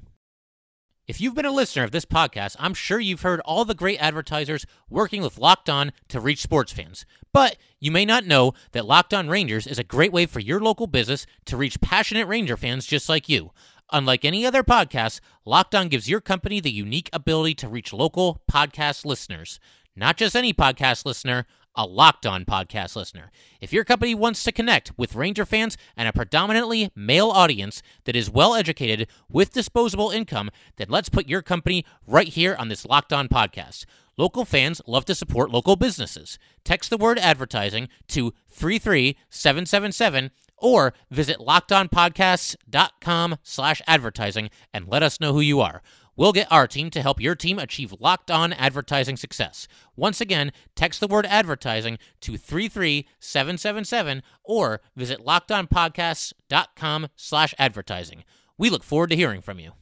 If 1.10 1.20
you've 1.20 1.34
been 1.34 1.44
a 1.44 1.50
listener 1.50 1.82
of 1.82 1.90
this 1.90 2.04
podcast, 2.04 2.54
I'm 2.60 2.72
sure 2.72 3.00
you've 3.00 3.22
heard 3.22 3.40
all 3.40 3.64
the 3.64 3.74
great 3.74 3.98
advertisers 3.98 4.64
working 4.88 5.22
with 5.22 5.38
Locked 5.38 5.68
On 5.68 5.90
to 6.06 6.20
reach 6.20 6.40
sports 6.40 6.70
fans. 6.70 7.04
But 7.32 7.56
you 7.80 7.90
may 7.90 8.04
not 8.04 8.26
know 8.26 8.54
that 8.70 8.86
Locked 8.86 9.12
On 9.12 9.28
Rangers 9.28 9.66
is 9.66 9.76
a 9.76 9.82
great 9.82 10.12
way 10.12 10.24
for 10.26 10.38
your 10.38 10.60
local 10.60 10.86
business 10.86 11.26
to 11.46 11.56
reach 11.56 11.80
passionate 11.80 12.28
Ranger 12.28 12.56
fans 12.56 12.86
just 12.86 13.08
like 13.08 13.28
you. 13.28 13.50
Unlike 13.90 14.24
any 14.24 14.46
other 14.46 14.62
podcast, 14.62 15.18
Locked 15.44 15.74
On 15.74 15.88
gives 15.88 16.08
your 16.08 16.20
company 16.20 16.60
the 16.60 16.70
unique 16.70 17.10
ability 17.12 17.56
to 17.56 17.68
reach 17.68 17.92
local 17.92 18.42
podcast 18.48 19.04
listeners. 19.04 19.58
Not 19.96 20.16
just 20.16 20.36
any 20.36 20.54
podcast 20.54 21.04
listener 21.04 21.44
a 21.74 21.86
Locked 21.86 22.26
On 22.26 22.44
podcast 22.44 22.96
listener. 22.96 23.30
If 23.60 23.72
your 23.72 23.84
company 23.84 24.14
wants 24.14 24.42
to 24.44 24.52
connect 24.52 24.92
with 24.98 25.14
Ranger 25.14 25.44
fans 25.46 25.76
and 25.96 26.08
a 26.08 26.12
predominantly 26.12 26.90
male 26.94 27.30
audience 27.30 27.82
that 28.04 28.16
is 28.16 28.30
well 28.30 28.54
educated 28.54 29.06
with 29.28 29.52
disposable 29.52 30.10
income, 30.10 30.50
then 30.76 30.88
let's 30.90 31.08
put 31.08 31.28
your 31.28 31.42
company 31.42 31.84
right 32.06 32.28
here 32.28 32.54
on 32.58 32.68
this 32.68 32.84
Locked 32.84 33.12
On 33.12 33.28
podcast. 33.28 33.86
Local 34.16 34.44
fans 34.44 34.82
love 34.86 35.04
to 35.06 35.14
support 35.14 35.50
local 35.50 35.76
businesses. 35.76 36.38
Text 36.64 36.90
the 36.90 36.98
word 36.98 37.18
advertising 37.18 37.88
to 38.08 38.34
33777 38.50 40.30
or 40.58 40.92
visit 41.10 41.38
lockedonpodcasts.com 41.38 43.36
slash 43.42 43.80
advertising 43.86 44.50
and 44.74 44.86
let 44.86 45.02
us 45.02 45.20
know 45.20 45.32
who 45.32 45.40
you 45.40 45.60
are. 45.60 45.80
We'll 46.20 46.32
get 46.32 46.52
our 46.52 46.66
team 46.66 46.90
to 46.90 47.00
help 47.00 47.18
your 47.18 47.34
team 47.34 47.58
achieve 47.58 47.94
locked 47.98 48.30
on 48.30 48.52
advertising 48.52 49.16
success. 49.16 49.66
Once 49.96 50.20
again, 50.20 50.52
text 50.76 51.00
the 51.00 51.06
word 51.06 51.24
advertising 51.24 51.96
to 52.20 52.36
33777 52.36 54.22
or 54.44 54.82
visit 54.94 55.24
lockedonpodcasts.com 55.24 57.08
slash 57.16 57.54
advertising. 57.58 58.24
We 58.58 58.68
look 58.68 58.84
forward 58.84 59.08
to 59.08 59.16
hearing 59.16 59.40
from 59.40 59.60
you. 59.60 59.72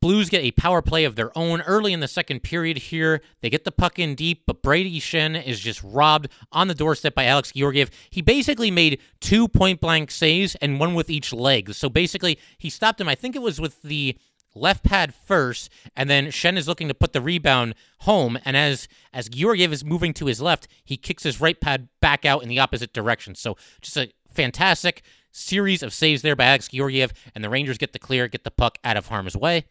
Blues 0.00 0.30
get 0.30 0.44
a 0.44 0.52
power 0.52 0.80
play 0.80 1.04
of 1.04 1.16
their 1.16 1.36
own 1.36 1.62
early 1.62 1.92
in 1.92 1.98
the 1.98 2.06
second 2.06 2.44
period 2.44 2.76
here. 2.76 3.20
They 3.40 3.50
get 3.50 3.64
the 3.64 3.72
puck 3.72 3.98
in 3.98 4.14
deep, 4.14 4.42
but 4.46 4.62
Brayden 4.62 4.94
Schenn 4.98 5.44
is 5.44 5.58
just 5.58 5.82
robbed 5.82 6.28
on 6.52 6.68
the 6.68 6.74
doorstep 6.74 7.16
by 7.16 7.24
Alex 7.24 7.50
Georgiev. 7.50 7.90
He 8.10 8.22
basically 8.22 8.70
made 8.70 9.00
two 9.20 9.48
point 9.48 9.80
blank 9.80 10.12
saves 10.12 10.54
and 10.56 10.78
one 10.78 10.94
with 10.94 11.10
each 11.10 11.32
leg. 11.32 11.74
So 11.74 11.88
basically, 11.88 12.38
he 12.58 12.70
stopped 12.70 13.00
him. 13.00 13.08
I 13.08 13.16
think 13.16 13.34
it 13.34 13.42
was 13.42 13.60
with 13.60 13.82
the 13.82 14.16
left 14.54 14.84
pad 14.84 15.14
first, 15.14 15.70
and 15.96 16.08
then 16.08 16.26
Schenn 16.26 16.56
is 16.56 16.68
looking 16.68 16.88
to 16.88 16.94
put 16.94 17.12
the 17.12 17.20
rebound 17.20 17.74
home. 18.00 18.38
And 18.44 18.56
as 18.56 18.88
as 19.12 19.28
Georgiev 19.28 19.72
is 19.72 19.84
moving 19.84 20.12
to 20.14 20.26
his 20.26 20.40
left, 20.40 20.68
he 20.84 20.96
kicks 20.96 21.22
his 21.22 21.40
right 21.40 21.60
pad 21.60 21.88
back 22.00 22.24
out 22.24 22.42
in 22.42 22.48
the 22.48 22.58
opposite 22.58 22.92
direction. 22.92 23.34
So 23.34 23.56
just 23.80 23.96
a 23.96 24.10
fantastic 24.32 25.02
series 25.30 25.82
of 25.82 25.92
saves 25.92 26.22
there 26.22 26.36
by 26.36 26.44
Alex 26.44 26.68
Georgiev, 26.68 27.12
and 27.34 27.42
the 27.42 27.50
Rangers 27.50 27.78
get 27.78 27.92
the 27.92 27.98
clear, 27.98 28.28
get 28.28 28.44
the 28.44 28.50
puck 28.50 28.78
out 28.84 28.96
of 28.96 29.08
harm's 29.08 29.36
way. 29.36 29.64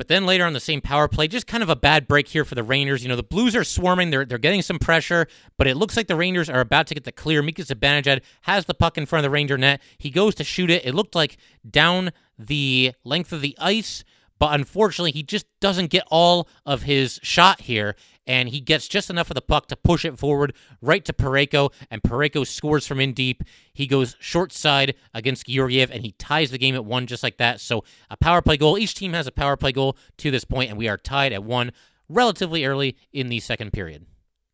But 0.00 0.08
then 0.08 0.24
later 0.24 0.46
on 0.46 0.54
the 0.54 0.60
same 0.60 0.80
power 0.80 1.08
play, 1.08 1.28
just 1.28 1.46
kind 1.46 1.62
of 1.62 1.68
a 1.68 1.76
bad 1.76 2.08
break 2.08 2.28
here 2.28 2.46
for 2.46 2.54
the 2.54 2.62
Rangers. 2.62 3.02
You 3.02 3.10
know, 3.10 3.16
the 3.16 3.22
Blues 3.22 3.54
are 3.54 3.64
swarming. 3.64 4.08
They're, 4.08 4.24
they're 4.24 4.38
getting 4.38 4.62
some 4.62 4.78
pressure, 4.78 5.26
but 5.58 5.66
it 5.66 5.76
looks 5.76 5.94
like 5.94 6.06
the 6.06 6.16
Rangers 6.16 6.48
are 6.48 6.60
about 6.60 6.86
to 6.86 6.94
get 6.94 7.04
the 7.04 7.12
clear. 7.12 7.42
Mika 7.42 7.60
Zibanejad 7.60 8.22
has 8.42 8.64
the 8.64 8.72
puck 8.72 8.96
in 8.96 9.04
front 9.04 9.26
of 9.26 9.30
the 9.30 9.34
Ranger 9.34 9.58
net. 9.58 9.82
He 9.98 10.08
goes 10.08 10.34
to 10.36 10.44
shoot 10.44 10.70
it. 10.70 10.86
It 10.86 10.94
looked 10.94 11.14
like 11.14 11.36
down 11.68 12.12
the 12.38 12.94
length 13.04 13.30
of 13.30 13.42
the 13.42 13.54
ice, 13.60 14.02
but 14.40 14.54
unfortunately, 14.54 15.12
he 15.12 15.22
just 15.22 15.46
doesn't 15.60 15.90
get 15.90 16.02
all 16.10 16.48
of 16.64 16.82
his 16.82 17.20
shot 17.22 17.60
here, 17.60 17.94
and 18.26 18.48
he 18.48 18.58
gets 18.58 18.88
just 18.88 19.10
enough 19.10 19.30
of 19.30 19.34
the 19.34 19.42
puck 19.42 19.66
to 19.68 19.76
push 19.76 20.04
it 20.04 20.18
forward 20.18 20.54
right 20.80 21.04
to 21.04 21.12
Parayko, 21.12 21.72
and 21.90 22.02
Parayko 22.02 22.46
scores 22.46 22.86
from 22.86 23.00
in 23.00 23.12
deep. 23.12 23.44
He 23.74 23.86
goes 23.86 24.16
short 24.18 24.50
side 24.50 24.94
against 25.12 25.46
Georgiev, 25.46 25.90
and 25.90 26.02
he 26.02 26.12
ties 26.12 26.50
the 26.50 26.58
game 26.58 26.74
at 26.74 26.86
one 26.86 27.06
just 27.06 27.22
like 27.22 27.36
that. 27.36 27.60
So 27.60 27.84
a 28.08 28.16
power 28.16 28.40
play 28.40 28.56
goal. 28.56 28.78
Each 28.78 28.94
team 28.94 29.12
has 29.12 29.26
a 29.26 29.32
power 29.32 29.58
play 29.58 29.72
goal 29.72 29.96
to 30.16 30.30
this 30.30 30.44
point, 30.44 30.70
and 30.70 30.78
we 30.78 30.88
are 30.88 30.96
tied 30.96 31.34
at 31.34 31.44
one 31.44 31.70
relatively 32.08 32.64
early 32.64 32.96
in 33.12 33.28
the 33.28 33.40
second 33.40 33.74
period. 33.74 34.06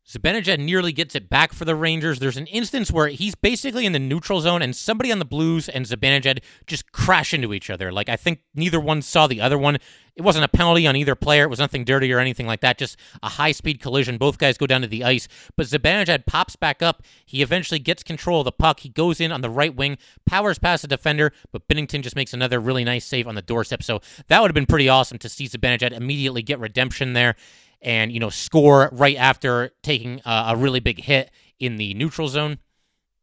Zibanejad 0.07 0.59
nearly 0.59 0.93
gets 0.93 1.15
it 1.15 1.29
back 1.29 1.51
for 1.51 1.65
the 1.65 1.75
Rangers. 1.75 2.19
There's 2.19 2.37
an 2.37 2.47
instance 2.47 2.89
where 2.91 3.09
he's 3.09 3.35
basically 3.35 3.85
in 3.85 3.91
the 3.91 3.99
neutral 3.99 4.39
zone, 4.39 4.61
and 4.61 4.73
somebody 4.73 5.11
on 5.11 5.19
the 5.19 5.25
Blues 5.25 5.67
and 5.67 5.85
Zibanejad 5.85 6.39
just 6.65 6.93
crash 6.93 7.33
into 7.33 7.53
each 7.53 7.69
other. 7.69 7.91
Like 7.91 8.07
I 8.07 8.15
think 8.15 8.39
neither 8.55 8.79
one 8.79 9.01
saw 9.01 9.27
the 9.27 9.41
other 9.41 9.57
one. 9.57 9.77
It 10.15 10.21
wasn't 10.23 10.45
a 10.45 10.47
penalty 10.47 10.87
on 10.87 10.95
either 10.95 11.13
player. 11.13 11.43
It 11.43 11.49
was 11.49 11.59
nothing 11.59 11.83
dirty 11.83 12.11
or 12.11 12.19
anything 12.19 12.47
like 12.47 12.61
that. 12.61 12.79
Just 12.79 12.97
a 13.21 13.29
high 13.29 13.51
speed 13.51 13.81
collision. 13.81 14.17
Both 14.17 14.37
guys 14.37 14.57
go 14.57 14.65
down 14.65 14.81
to 14.81 14.87
the 14.87 15.03
ice, 15.03 15.27
but 15.57 15.67
Zibanejad 15.67 16.25
pops 16.25 16.55
back 16.55 16.81
up. 16.81 17.03
He 17.25 17.41
eventually 17.41 17.77
gets 17.77 18.01
control 18.01 18.39
of 18.39 18.45
the 18.45 18.51
puck. 18.53 18.79
He 18.79 18.89
goes 18.89 19.19
in 19.19 19.33
on 19.33 19.41
the 19.41 19.49
right 19.49 19.75
wing, 19.75 19.97
powers 20.25 20.57
past 20.57 20.83
the 20.83 20.87
defender, 20.87 21.33
but 21.51 21.67
Binnington 21.67 22.01
just 22.01 22.15
makes 22.15 22.33
another 22.33 22.61
really 22.61 22.85
nice 22.85 23.05
save 23.05 23.27
on 23.27 23.35
the 23.35 23.41
doorstep. 23.41 23.83
So 23.83 23.99
that 24.27 24.41
would 24.41 24.49
have 24.49 24.55
been 24.55 24.65
pretty 24.65 24.87
awesome 24.87 25.17
to 25.19 25.29
see 25.29 25.47
Zibanejad 25.49 25.91
immediately 25.91 26.41
get 26.41 26.59
redemption 26.59 27.11
there 27.11 27.35
and 27.81 28.11
you 28.11 28.19
know 28.19 28.29
score 28.29 28.89
right 28.91 29.17
after 29.17 29.71
taking 29.83 30.21
a, 30.25 30.45
a 30.49 30.55
really 30.55 30.79
big 30.79 31.03
hit 31.03 31.31
in 31.59 31.77
the 31.77 31.93
neutral 31.93 32.27
zone. 32.27 32.59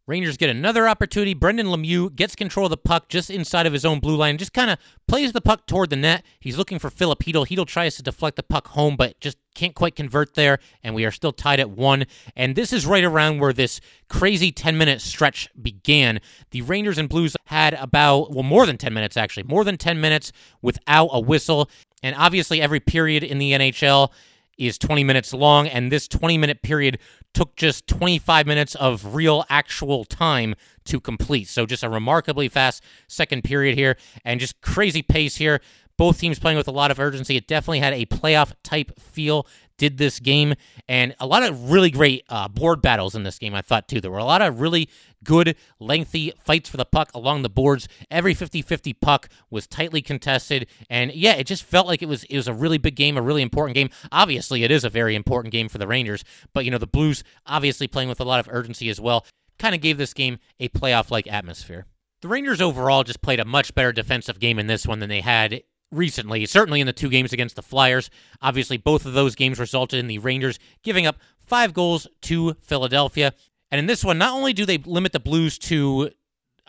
Rangers 0.07 0.37
get 0.37 0.51
another 0.51 0.87
opportunity. 0.87 1.33
Brendan 1.33 1.69
Lemieux 1.69 2.15
gets 2.15 2.37
control 2.37 2.67
of 2.67 2.71
the 2.71 2.77
puck 2.77 3.09
just 3.09 3.31
inside 3.31 3.65
of 3.65 3.73
his 3.73 3.87
own 3.87 4.01
blue 4.01 4.17
line, 4.17 4.37
just 4.37 4.53
kind 4.53 4.71
of 4.71 4.79
plays 5.09 5.33
the 5.33 5.41
puck 5.41 5.67
toward 5.67 5.89
the 5.89 5.97
net. 5.97 6.23
He's 6.41 6.59
looking 6.59 6.79
for 6.79 6.91
Filip 6.91 7.21
Chytil. 7.21 7.47
Chytil 7.47 7.67
tries 7.67 7.97
to 7.97 8.03
deflect 8.03 8.37
the 8.37 8.43
puck 8.43 8.69
home, 8.69 8.97
but 8.97 9.19
just 9.19 9.39
can't 9.55 9.75
quite 9.75 9.97
convert 9.97 10.35
there, 10.35 10.59
and 10.83 10.95
we 10.95 11.07
are 11.07 11.11
still 11.11 11.33
tied 11.33 11.59
at 11.59 11.71
one. 11.71 12.05
And 12.37 12.55
this 12.55 12.71
is 12.71 12.85
right 12.85 13.03
around 13.03 13.39
where 13.39 13.55
this 13.55 13.81
crazy 14.11 14.53
10 14.53 14.77
minute 14.77 15.01
stretch 15.01 15.49
began. 15.61 16.21
The 16.51 16.61
Rangers 16.61 16.99
and 16.99 17.09
Blues 17.09 17.35
had 17.47 17.73
about, 17.73 18.31
well, 18.31 18.43
more 18.43 18.67
than 18.67 18.77
10 18.77 18.93
minutes 18.93 19.17
actually, 19.17 19.45
more 19.45 19.65
than 19.65 19.79
10 19.79 20.03
minutes 20.03 20.33
without 20.61 21.09
a 21.13 21.21
whistle. 21.21 21.71
And 22.03 22.15
obviously, 22.15 22.61
every 22.61 22.81
period 22.81 23.25
in 23.25 23.39
the 23.39 23.53
NHL 23.53 24.11
is 24.59 24.79
20 24.79 25.05
minutes 25.05 25.33
long, 25.33 25.67
and 25.67 25.91
this 25.91 26.09
20 26.09 26.39
minute 26.39 26.63
period 26.63 26.99
took 27.33 27.57
just 27.57 27.87
25 27.87 28.47
minutes 28.47 28.75
of 28.77 29.15
real 29.15 29.45
actual 29.49 30.05
time 30.05 30.55
to 30.85 31.01
complete. 31.01 31.49
So 31.49 31.67
just 31.67 31.83
a 31.83 31.89
remarkably 31.89 32.49
fast 32.49 32.83
second 33.09 33.45
period 33.45 33.77
here 33.77 33.97
and 34.25 34.41
just 34.41 34.61
crazy 34.61 35.03
pace 35.03 35.37
here. 35.37 35.61
Both 35.97 36.19
teams 36.19 36.39
playing 36.41 36.57
with 36.57 36.67
a 36.67 36.73
lot 36.73 36.91
of 36.91 36.99
urgency. 36.99 37.37
It 37.37 37.47
definitely 37.47 37.79
had 37.79 37.93
a 37.93 38.07
playoff 38.07 38.53
type 38.65 38.99
feel 38.99 39.47
did 39.77 39.99
this 39.99 40.21
game, 40.21 40.55
and 40.89 41.15
a 41.19 41.27
lot 41.27 41.43
of 41.43 41.71
really 41.71 41.91
great 41.91 42.25
uh, 42.29 42.49
board 42.49 42.81
battles 42.81 43.15
in 43.15 43.23
this 43.23 43.39
game. 43.39 43.55
I 43.55 43.63
thought 43.63 43.89
too. 43.89 44.01
There 44.01 44.11
were 44.11 44.19
a 44.19 44.25
lot 44.25 44.43
of 44.43 44.61
really 44.61 44.89
good, 45.25 45.57
lengthy 45.81 46.33
fights 46.39 46.69
for 46.69 46.77
the 46.77 46.85
puck 46.85 47.11
along 47.15 47.43
the 47.43 47.49
boards. 47.49 47.89
Every 48.11 48.35
50-50 48.35 48.95
puck 49.01 49.29
was 49.51 49.67
tightly 49.67 50.03
contested, 50.03 50.67
and 50.89 51.13
yeah, 51.13 51.33
it 51.33 51.47
just 51.47 51.65
felt 51.65 51.87
like 51.87 52.03
it 52.03 52.09
was 52.09 52.25
it 52.25 52.37
was 52.37 52.49
a 52.49 52.55
really 52.55 52.79
big 52.79 52.95
game, 52.95 53.17
a 53.17 53.23
really 53.23 53.43
important 53.43 53.75
game. 53.75 53.91
Obviously, 54.13 54.63
it 54.63 54.71
is 54.71 54.85
a 54.85 54.91
very 54.91 55.15
important 55.15 55.53
game 55.53 55.69
for 55.69 55.79
the 55.79 55.87
Rangers, 55.87 56.25
but 56.53 56.65
you 56.65 56.71
know 56.71 56.79
the 56.79 56.87
Blues 56.87 57.25
obviously 57.47 57.87
playing 57.87 58.09
with 58.09 58.21
a 58.21 58.25
lot 58.25 58.41
of 58.41 58.49
urgency 58.51 58.89
as 58.89 59.01
well. 59.01 59.27
Kind 59.59 59.75
of 59.75 59.81
gave 59.81 59.99
this 59.99 60.15
game 60.15 60.39
a 60.61 60.69
playoff-like 60.69 61.27
atmosphere. 61.27 61.87
The 62.21 62.29
Rangers 62.29 62.61
overall 62.61 63.05
just 63.05 63.23
played 63.23 63.41
a 63.41 63.45
much 63.45 63.75
better 63.75 63.93
defensive 63.93 64.41
game 64.41 64.59
in 64.59 64.67
this 64.67 64.87
one 64.87 64.99
than 64.99 65.11
they 65.11 65.21
had 65.21 65.63
recently, 65.95 66.47
certainly 66.47 66.81
in 66.81 66.87
the 66.87 66.93
two 66.93 67.09
games 67.09 67.33
against 67.33 67.57
the 67.57 67.63
Flyers. 67.63 68.11
Obviously, 68.43 68.77
both 68.77 69.07
of 69.07 69.13
those 69.13 69.35
games 69.35 69.59
resulted 69.59 69.99
in 69.99 70.07
the 70.07 70.19
Rangers 70.19 70.59
giving 70.83 71.07
up 71.07 71.19
five 71.39 71.73
goals 71.73 72.07
to 72.23 72.55
Philadelphia. 72.61 73.35
And 73.75 73.81
in 73.81 73.87
this 73.87 74.05
one, 74.05 74.19
not 74.19 74.33
only 74.33 74.53
do 74.53 74.65
they 74.65 74.79
limit 74.79 75.11
the 75.11 75.19
Blues 75.19 75.59
to, 75.59 76.09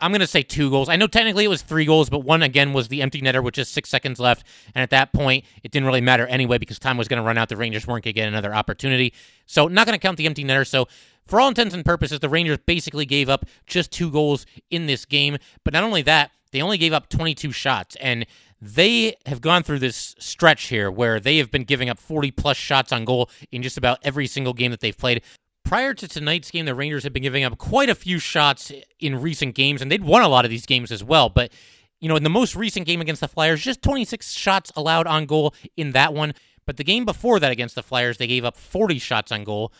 I'm 0.00 0.10
going 0.10 0.22
to 0.22 0.26
say 0.26 0.42
two 0.42 0.70
goals. 0.70 0.88
I 0.88 0.96
know 0.96 1.06
technically 1.06 1.44
it 1.44 1.48
was 1.48 1.62
three 1.62 1.84
goals, 1.84 2.10
but 2.10 2.24
one 2.24 2.42
again 2.42 2.72
was 2.72 2.88
the 2.88 3.00
empty 3.00 3.22
netter 3.22 3.44
with 3.44 3.54
just 3.54 3.72
six 3.72 3.88
seconds 3.88 4.18
left. 4.18 4.44
And 4.74 4.82
at 4.82 4.90
that 4.90 5.12
point, 5.12 5.44
it 5.62 5.70
didn't 5.70 5.86
really 5.86 6.00
matter 6.00 6.26
anyway 6.26 6.58
because 6.58 6.80
time 6.80 6.96
was 6.96 7.06
going 7.06 7.18
to 7.18 7.22
run 7.22 7.38
out. 7.38 7.48
The 7.48 7.56
Rangers 7.56 7.86
weren't 7.86 8.02
going 8.02 8.12
to 8.12 8.20
get 8.20 8.26
another 8.26 8.52
opportunity. 8.52 9.14
So, 9.46 9.68
not 9.68 9.86
going 9.86 9.96
to 9.96 10.02
count 10.02 10.16
the 10.16 10.26
empty 10.26 10.42
netter. 10.42 10.66
So, 10.66 10.88
for 11.28 11.40
all 11.40 11.46
intents 11.46 11.76
and 11.76 11.84
purposes, 11.84 12.18
the 12.18 12.28
Rangers 12.28 12.58
basically 12.66 13.06
gave 13.06 13.28
up 13.28 13.46
just 13.68 13.92
two 13.92 14.10
goals 14.10 14.44
in 14.68 14.86
this 14.86 15.04
game. 15.04 15.38
But 15.62 15.74
not 15.74 15.84
only 15.84 16.02
that, 16.02 16.32
they 16.50 16.60
only 16.60 16.76
gave 16.76 16.92
up 16.92 17.08
22 17.08 17.52
shots. 17.52 17.94
And 18.00 18.26
they 18.60 19.14
have 19.26 19.40
gone 19.40 19.62
through 19.62 19.78
this 19.78 20.16
stretch 20.18 20.64
here 20.64 20.90
where 20.90 21.20
they 21.20 21.36
have 21.36 21.52
been 21.52 21.62
giving 21.62 21.88
up 21.88 22.00
40 22.00 22.32
plus 22.32 22.56
shots 22.56 22.90
on 22.90 23.04
goal 23.04 23.30
in 23.52 23.62
just 23.62 23.78
about 23.78 24.00
every 24.02 24.26
single 24.26 24.54
game 24.54 24.72
that 24.72 24.80
they've 24.80 24.98
played. 24.98 25.22
Prior 25.66 25.94
to 25.94 26.06
tonight's 26.06 26.52
game, 26.52 26.64
the 26.64 26.76
Rangers 26.76 27.02
have 27.02 27.12
been 27.12 27.24
giving 27.24 27.42
up 27.42 27.58
quite 27.58 27.90
a 27.90 27.96
few 27.96 28.20
shots 28.20 28.70
in 29.00 29.20
recent 29.20 29.56
games, 29.56 29.82
and 29.82 29.90
they'd 29.90 30.04
won 30.04 30.22
a 30.22 30.28
lot 30.28 30.44
of 30.44 30.50
these 30.52 30.64
games 30.64 30.92
as 30.92 31.02
well. 31.02 31.28
But, 31.28 31.50
you 31.98 32.08
know, 32.08 32.14
in 32.14 32.22
the 32.22 32.30
most 32.30 32.54
recent 32.54 32.86
game 32.86 33.00
against 33.00 33.20
the 33.20 33.26
Flyers, 33.26 33.64
just 33.64 33.82
26 33.82 34.30
shots 34.30 34.70
allowed 34.76 35.08
on 35.08 35.26
goal 35.26 35.56
in 35.76 35.90
that 35.90 36.14
one. 36.14 36.34
But 36.66 36.76
the 36.76 36.84
game 36.84 37.04
before 37.04 37.40
that 37.40 37.50
against 37.50 37.74
the 37.74 37.82
Flyers, 37.82 38.18
they 38.18 38.28
gave 38.28 38.44
up 38.44 38.56
40 38.56 39.00
shots 39.00 39.32
on 39.32 39.42
goal. 39.42 39.72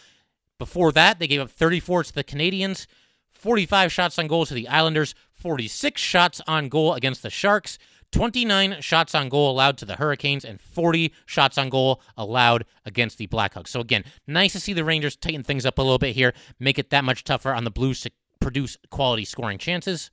Before 0.59 0.90
that, 0.90 1.21
they 1.21 1.28
gave 1.28 1.40
up 1.40 1.50
34 1.50 2.02
to 2.02 2.12
the 2.12 2.25
Canadiens, 2.25 2.88
45 3.31 3.93
shots 3.93 4.19
on 4.19 4.26
goal 4.26 4.45
to 4.47 4.55
the 4.55 4.66
Islanders, 4.66 5.14
46 5.35 6.00
shots 6.00 6.40
on 6.49 6.69
goal 6.69 6.95
against 6.95 7.23
the 7.23 7.31
Sharks. 7.31 7.78
29 8.13 8.81
shots 8.81 9.15
on 9.15 9.29
goal 9.29 9.51
allowed 9.51 9.79
to 9.79 9.85
the 9.85 9.97
Hurricanes 9.97 10.45
and 10.45 10.61
40 10.61 11.13
shots 11.27 11.59
on 11.59 11.69
goal 11.69 12.01
allowed 12.17 12.65
against 12.85 13.19
the 13.19 13.27
Blackhawks. 13.27 13.69
So, 13.69 13.81
again, 13.81 14.05
nice 14.27 14.53
to 14.53 14.61
see 14.61 14.73
the 14.73 14.85
Rangers 14.85 15.17
tighten 15.17 15.43
things 15.43 15.67
up 15.67 15.79
a 15.79 15.83
little 15.83 15.99
bit 15.99 16.15
here, 16.15 16.33
make 16.59 16.79
it 16.79 16.91
that 16.91 17.05
much 17.05 17.25
tougher 17.25 17.53
on 17.53 17.65
the 17.65 17.71
Blues 17.71 18.01
to 18.03 18.11
produce 18.41 18.77
quality 18.91 19.25
scoring 19.25 19.59
chances. 19.59 20.11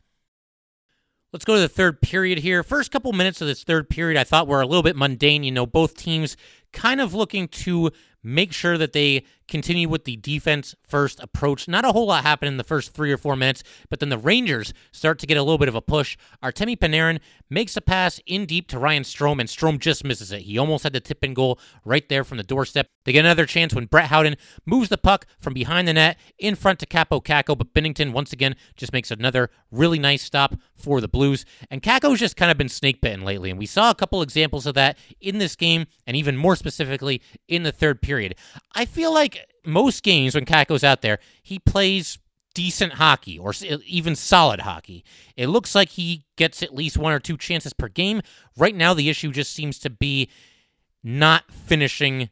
Let's 1.32 1.46
go 1.46 1.56
to 1.56 1.62
the 1.62 1.68
third 1.68 2.02
period 2.02 2.40
here. 2.40 2.62
First 2.62 2.92
couple 2.92 3.12
minutes 3.12 3.42
of 3.42 3.48
this 3.48 3.64
third 3.64 3.90
period, 3.90 4.20
I 4.20 4.24
thought 4.24 4.48
were 4.48 4.62
a 4.62 4.68
little 4.68 4.84
bit 4.84 4.96
mundane. 4.96 5.44
You 5.44 5.52
know, 5.52 5.66
both 5.66 5.98
teams 5.98 6.38
kind 6.72 7.02
of 7.02 7.16
looking 7.16 7.48
to 7.48 7.92
make 8.22 8.54
sure 8.54 8.78
that 8.78 8.94
they 8.94 9.26
continue 9.48 9.90
with 9.90 10.06
the 10.06 10.16
defense 10.18 10.76
first 10.88 11.20
approach. 11.22 11.68
Not 11.68 11.86
a 11.86 11.92
whole 11.92 12.08
lot 12.08 12.24
happened 12.24 12.50
in 12.50 12.58
the 12.58 12.64
first 12.64 12.94
three 12.94 13.12
or 13.12 13.18
four 13.18 13.36
minutes, 13.36 13.64
but 13.90 14.00
then 14.00 14.10
the 14.10 14.18
Rangers 14.18 14.74
start 14.92 15.20
to 15.20 15.28
get 15.28 15.38
a 15.38 15.44
little 15.44 15.58
bit 15.58 15.68
of 15.68 15.76
a 15.76 15.82
push. 15.82 16.18
Artemi 16.44 16.78
Panarin 16.78 17.20
makes 17.50 17.78
a 17.78 17.82
pass 17.82 18.20
in 18.26 18.46
deep 18.46 18.68
to 18.70 18.80
Ryan 18.80 19.04
Strome, 19.04 19.40
and 19.40 19.50
Strome 19.50 19.80
just 19.80 20.04
misses 20.04 20.32
it. 20.32 20.42
He 20.42 20.58
almost 20.58 20.84
had 20.84 20.94
the 20.94 21.00
tip 21.00 21.24
in 21.24 21.34
goal 21.34 21.60
right 21.86 22.08
there 22.10 22.24
from 22.24 22.38
the 22.38 22.44
doorstep. 22.44 22.88
They 23.06 23.12
get 23.12 23.26
another 23.26 23.46
chance 23.46 23.74
when 23.74 23.86
Brett 23.86 24.08
Howden 24.08 24.38
moves 24.66 24.90
the 24.90 24.98
puck 24.98 25.26
from 25.40 25.54
behind 25.54 25.88
the 25.88 25.94
net 25.94 26.18
in 26.38 26.56
front 26.56 26.80
to 26.80 26.86
Kaapo 26.86 27.24
Kakko, 27.24 27.58
but 27.58 27.74
Binnington 27.74 28.14
once 28.14 28.34
again 28.34 28.56
just 28.76 28.94
makes 28.94 29.12
another 29.12 29.50
really 29.72 30.00
nice 30.00 30.24
stop 30.24 30.56
for 30.76 31.02
the 31.02 31.08
Blues. 31.08 31.46
And 31.70 31.82
Kakko's 31.82 32.20
just 32.20 32.36
kind 32.36 32.52
of 32.52 32.58
been 32.58 32.70
snake 32.70 33.02
bitten 33.02 33.24
lately, 33.24 33.50
and 33.50 33.60
we 33.60 33.66
saw 33.66 33.90
a 33.90 33.96
couple 33.96 34.22
examples 34.22 34.66
of 34.66 34.74
that 34.76 34.98
in 35.22 35.38
this 35.38 35.56
game, 35.56 35.86
and 36.08 36.18
even 36.18 36.38
more 36.38 36.56
specifically 36.56 37.22
in 37.48 37.64
the 37.64 37.72
third 37.72 38.02
period. 38.02 38.36
I 38.74 38.86
feel 38.86 39.14
like 39.14 39.43
most 39.66 40.04
games 40.04 40.36
when 40.36 40.46
Kakko's 40.46 40.84
out 40.84 41.02
there, 41.02 41.20
he 41.42 41.60
plays 41.60 42.20
decent 42.54 42.94
hockey 42.94 43.38
or 43.40 43.54
even 43.86 44.16
solid 44.16 44.62
hockey. 44.62 45.04
It 45.36 45.48
looks 45.48 45.74
like 45.74 45.90
he 45.90 46.26
gets 46.36 46.62
at 46.62 46.76
least 46.76 46.98
one 46.98 47.14
or 47.14 47.20
two 47.20 47.38
chances 47.38 47.74
per 47.74 47.88
game. 47.88 48.22
Right 48.58 48.76
now, 48.76 48.94
the 48.94 49.10
issue 49.10 49.32
just 49.32 49.54
seems 49.54 49.80
to 49.80 49.90
be 49.90 50.30
not 51.04 51.52
finishing 51.52 52.30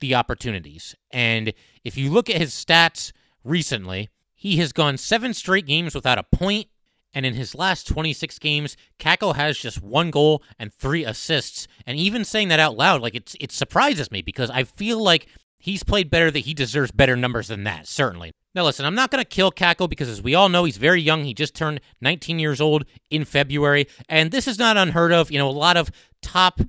the 0.00 0.14
opportunities. 0.14 0.94
And 1.10 1.52
if 1.84 1.96
you 1.96 2.10
look 2.10 2.30
at 2.30 2.40
his 2.40 2.52
stats 2.52 3.12
recently, 3.42 4.08
he 4.34 4.58
has 4.58 4.72
gone 4.72 4.96
seven 4.96 5.34
straight 5.34 5.66
games 5.66 5.94
without 5.94 6.18
a 6.18 6.22
point, 6.22 6.68
and 7.12 7.26
in 7.26 7.34
his 7.34 7.54
last 7.54 7.88
26 7.88 8.38
games, 8.38 8.76
Kakko 9.00 9.34
has 9.34 9.58
just 9.58 9.82
one 9.82 10.10
goal 10.10 10.42
and 10.58 10.72
three 10.72 11.04
assists. 11.04 11.66
And 11.86 11.98
even 11.98 12.24
saying 12.24 12.48
that 12.48 12.60
out 12.60 12.76
loud, 12.76 13.00
like 13.02 13.16
it's 13.16 13.34
it 13.40 13.50
surprises 13.50 14.12
me 14.12 14.22
because 14.22 14.50
I 14.50 14.62
feel 14.62 15.02
like 15.02 15.26
he's 15.58 15.82
played 15.82 16.10
better, 16.10 16.30
that 16.30 16.40
he 16.40 16.54
deserves 16.54 16.90
better 16.90 17.16
numbers 17.16 17.48
than 17.48 17.64
that, 17.64 17.86
certainly. 17.86 18.32
Now, 18.54 18.64
listen, 18.64 18.86
I'm 18.86 18.94
not 18.94 19.10
going 19.10 19.22
to 19.22 19.28
kill 19.28 19.52
Kakko 19.52 19.88
because, 19.88 20.08
as 20.08 20.22
we 20.22 20.34
all 20.34 20.48
know, 20.48 20.64
he's 20.64 20.78
very 20.78 21.00
young. 21.00 21.24
He 21.24 21.34
just 21.34 21.54
turned 21.54 21.80
19 22.00 22.38
years 22.38 22.60
old 22.60 22.84
in 23.10 23.24
February, 23.24 23.86
and 24.08 24.30
this 24.30 24.48
is 24.48 24.58
not 24.58 24.76
unheard 24.76 25.12
of. 25.12 25.30
You 25.30 25.38
know, 25.38 25.48
a 25.48 25.50
lot 25.50 25.76
of 25.76 25.90
top 26.22 26.60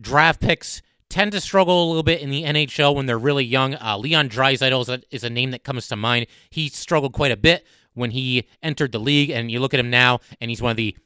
draft 0.00 0.40
picks 0.40 0.82
tend 1.08 1.32
to 1.32 1.40
struggle 1.40 1.84
a 1.84 1.88
little 1.88 2.02
bit 2.02 2.20
in 2.20 2.30
the 2.30 2.42
NHL 2.42 2.94
when 2.94 3.06
they're 3.06 3.18
really 3.18 3.44
young. 3.44 3.74
Uh, 3.74 3.96
Leon 3.96 4.28
Draisaitl 4.28 4.82
is 4.82 4.88
a, 4.88 5.00
is 5.10 5.24
a 5.24 5.30
name 5.30 5.52
that 5.52 5.64
comes 5.64 5.88
to 5.88 5.96
mind. 5.96 6.26
He 6.50 6.68
struggled 6.68 7.12
quite 7.12 7.32
a 7.32 7.36
bit 7.36 7.66
when 7.94 8.10
he 8.10 8.46
entered 8.62 8.92
the 8.92 9.00
league, 9.00 9.30
and 9.30 9.50
you 9.50 9.60
look 9.60 9.74
at 9.74 9.80
him 9.80 9.90
now, 9.90 10.20
and 10.40 10.50
he's 10.50 10.60
one 10.60 10.70
of 10.72 10.76
the 10.76 10.96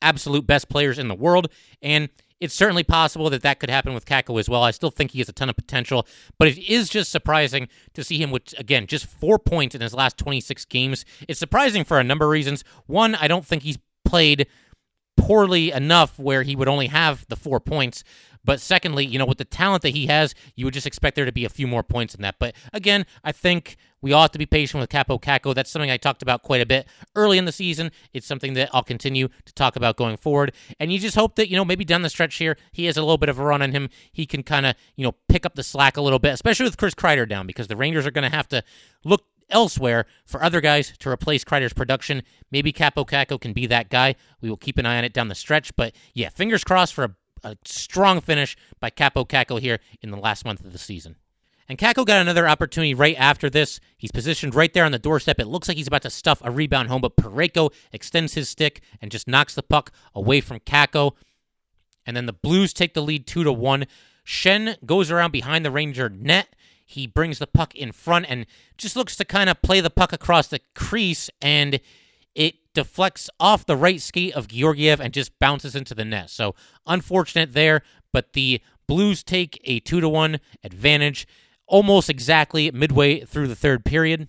absolute 0.00 0.46
best 0.46 0.68
players 0.68 0.98
in 0.98 1.08
the 1.08 1.14
world. 1.14 1.48
And 1.82 2.08
it's 2.40 2.54
certainly 2.54 2.84
possible 2.84 3.30
that 3.30 3.42
that 3.42 3.58
could 3.58 3.70
happen 3.70 3.94
with 3.94 4.06
Kakko 4.06 4.38
as 4.38 4.48
well. 4.48 4.62
I 4.62 4.70
still 4.70 4.90
think 4.90 5.10
he 5.10 5.18
has 5.18 5.28
a 5.28 5.32
ton 5.32 5.48
of 5.48 5.56
potential, 5.56 6.06
but 6.38 6.48
it 6.48 6.58
is 6.58 6.88
just 6.88 7.10
surprising 7.10 7.68
to 7.94 8.04
see 8.04 8.22
him 8.22 8.30
with, 8.30 8.54
again, 8.58 8.86
just 8.86 9.06
four 9.06 9.38
points 9.38 9.74
in 9.74 9.80
his 9.80 9.94
last 9.94 10.18
26 10.18 10.64
games. 10.66 11.04
It's 11.26 11.40
surprising 11.40 11.84
for 11.84 11.98
a 11.98 12.04
number 12.04 12.26
of 12.26 12.30
reasons. 12.30 12.64
One, 12.86 13.14
I 13.14 13.28
don't 13.28 13.46
think 13.46 13.62
he's 13.62 13.78
played 14.04 14.46
poorly 15.16 15.72
enough 15.72 16.18
where 16.18 16.44
he 16.44 16.56
would 16.56 16.68
only 16.68 16.86
have 16.86 17.26
the 17.28 17.36
four 17.36 17.60
points. 17.60 18.04
But 18.44 18.60
secondly, 18.60 19.04
you 19.04 19.18
know, 19.18 19.26
with 19.26 19.38
the 19.38 19.44
talent 19.44 19.82
that 19.82 19.90
he 19.90 20.06
has, 20.06 20.34
you 20.54 20.64
would 20.64 20.74
just 20.74 20.86
expect 20.86 21.16
there 21.16 21.24
to 21.24 21.32
be 21.32 21.44
a 21.44 21.50
few 21.50 21.66
more 21.66 21.82
points 21.82 22.14
in 22.14 22.22
that. 22.22 22.36
But 22.38 22.54
again, 22.72 23.04
I 23.24 23.32
think 23.32 23.76
we 24.00 24.12
all 24.12 24.22
have 24.22 24.32
to 24.32 24.38
be 24.38 24.46
patient 24.46 24.80
with 24.80 24.90
Kaapo 24.90 25.20
Kakko. 25.20 25.54
That's 25.54 25.70
something 25.70 25.90
I 25.90 25.96
talked 25.96 26.22
about 26.22 26.42
quite 26.42 26.60
a 26.60 26.66
bit 26.66 26.86
early 27.14 27.38
in 27.38 27.44
the 27.44 27.52
season. 27.52 27.90
It's 28.12 28.26
something 28.26 28.54
that 28.54 28.70
I'll 28.72 28.82
continue 28.82 29.28
to 29.44 29.52
talk 29.54 29.76
about 29.76 29.96
going 29.96 30.16
forward. 30.16 30.52
And 30.78 30.92
you 30.92 30.98
just 30.98 31.16
hope 31.16 31.36
that, 31.36 31.48
you 31.48 31.56
know, 31.56 31.64
maybe 31.64 31.84
down 31.84 32.02
the 32.02 32.10
stretch 32.10 32.36
here, 32.36 32.56
he 32.72 32.84
has 32.86 32.96
a 32.96 33.02
little 33.02 33.18
bit 33.18 33.28
of 33.28 33.38
a 33.38 33.44
run 33.44 33.62
on 33.62 33.72
him. 33.72 33.88
He 34.12 34.26
can 34.26 34.42
kind 34.42 34.66
of, 34.66 34.74
you 34.96 35.04
know, 35.04 35.12
pick 35.28 35.44
up 35.44 35.54
the 35.54 35.62
slack 35.62 35.96
a 35.96 36.00
little 36.00 36.18
bit, 36.18 36.32
especially 36.32 36.64
with 36.64 36.76
Chris 36.76 36.94
Kreider 36.94 37.28
down, 37.28 37.46
because 37.46 37.68
the 37.68 37.76
Rangers 37.76 38.06
are 38.06 38.10
going 38.10 38.28
to 38.28 38.36
have 38.36 38.48
to 38.48 38.62
look 39.04 39.24
elsewhere 39.50 40.06
for 40.26 40.42
other 40.42 40.60
guys 40.60 40.92
to 40.98 41.08
replace 41.08 41.44
Kreider's 41.44 41.72
production. 41.72 42.22
Maybe 42.50 42.72
Kaapo 42.72 43.08
Kakko 43.08 43.40
can 43.40 43.52
be 43.52 43.66
that 43.66 43.88
guy. 43.88 44.14
We 44.40 44.48
will 44.48 44.56
keep 44.56 44.78
an 44.78 44.86
eye 44.86 44.98
on 44.98 45.04
it 45.04 45.12
down 45.12 45.28
the 45.28 45.34
stretch. 45.34 45.74
But 45.74 45.94
yeah, 46.14 46.28
fingers 46.28 46.64
crossed 46.64 46.94
for 46.94 47.04
a, 47.04 47.14
a 47.42 47.56
strong 47.64 48.20
finish 48.20 48.56
by 48.78 48.90
Kaapo 48.90 49.26
Kakko 49.26 49.58
here 49.60 49.80
in 50.02 50.10
the 50.10 50.18
last 50.18 50.44
month 50.44 50.64
of 50.64 50.72
the 50.72 50.78
season. 50.78 51.16
And 51.68 51.78
Kakko 51.78 52.06
got 52.06 52.22
another 52.22 52.48
opportunity 52.48 52.94
right 52.94 53.16
after 53.18 53.50
this. 53.50 53.78
He's 53.98 54.10
positioned 54.10 54.54
right 54.54 54.72
there 54.72 54.84
on 54.84 54.92
the 54.92 54.98
doorstep. 54.98 55.38
It 55.38 55.48
looks 55.48 55.68
like 55.68 55.76
he's 55.76 55.86
about 55.86 56.02
to 56.02 56.10
stuff 56.10 56.40
a 56.42 56.50
rebound 56.50 56.88
home, 56.88 57.02
but 57.02 57.16
Parayko 57.16 57.72
extends 57.92 58.34
his 58.34 58.48
stick 58.48 58.80
and 59.02 59.10
just 59.10 59.28
knocks 59.28 59.54
the 59.54 59.62
puck 59.62 59.92
away 60.14 60.40
from 60.40 60.60
Kakko. 60.60 61.12
And 62.06 62.16
then 62.16 62.24
the 62.24 62.32
Blues 62.32 62.72
take 62.72 62.94
the 62.94 63.02
lead 63.02 63.26
two 63.26 63.44
to 63.44 63.52
one. 63.52 63.86
Schenn 64.24 64.76
goes 64.86 65.10
around 65.10 65.30
behind 65.30 65.64
the 65.64 65.70
Ranger 65.70 66.08
net. 66.08 66.56
He 66.86 67.06
brings 67.06 67.38
the 67.38 67.46
puck 67.46 67.74
in 67.74 67.92
front 67.92 68.24
and 68.30 68.46
just 68.78 68.96
looks 68.96 69.14
to 69.16 69.24
kind 69.26 69.50
of 69.50 69.60
play 69.60 69.82
the 69.82 69.90
puck 69.90 70.14
across 70.14 70.46
the 70.46 70.60
crease, 70.74 71.28
and 71.42 71.80
it 72.34 72.54
deflects 72.72 73.28
off 73.38 73.66
the 73.66 73.76
right 73.76 74.00
skate 74.00 74.34
of 74.34 74.48
Georgiev 74.48 75.00
and 75.00 75.12
just 75.12 75.38
bounces 75.38 75.74
into 75.74 75.94
the 75.94 76.04
net. 76.06 76.30
So 76.30 76.54
unfortunate 76.86 77.52
there, 77.52 77.82
but 78.10 78.32
the 78.32 78.62
Blues 78.86 79.22
take 79.22 79.60
a 79.64 79.80
two 79.80 80.00
to 80.00 80.08
one 80.08 80.40
advantage 80.64 81.26
almost 81.68 82.10
exactly 82.10 82.70
midway 82.70 83.20
through 83.20 83.48
the 83.48 83.54
third 83.54 83.84
period. 83.84 84.28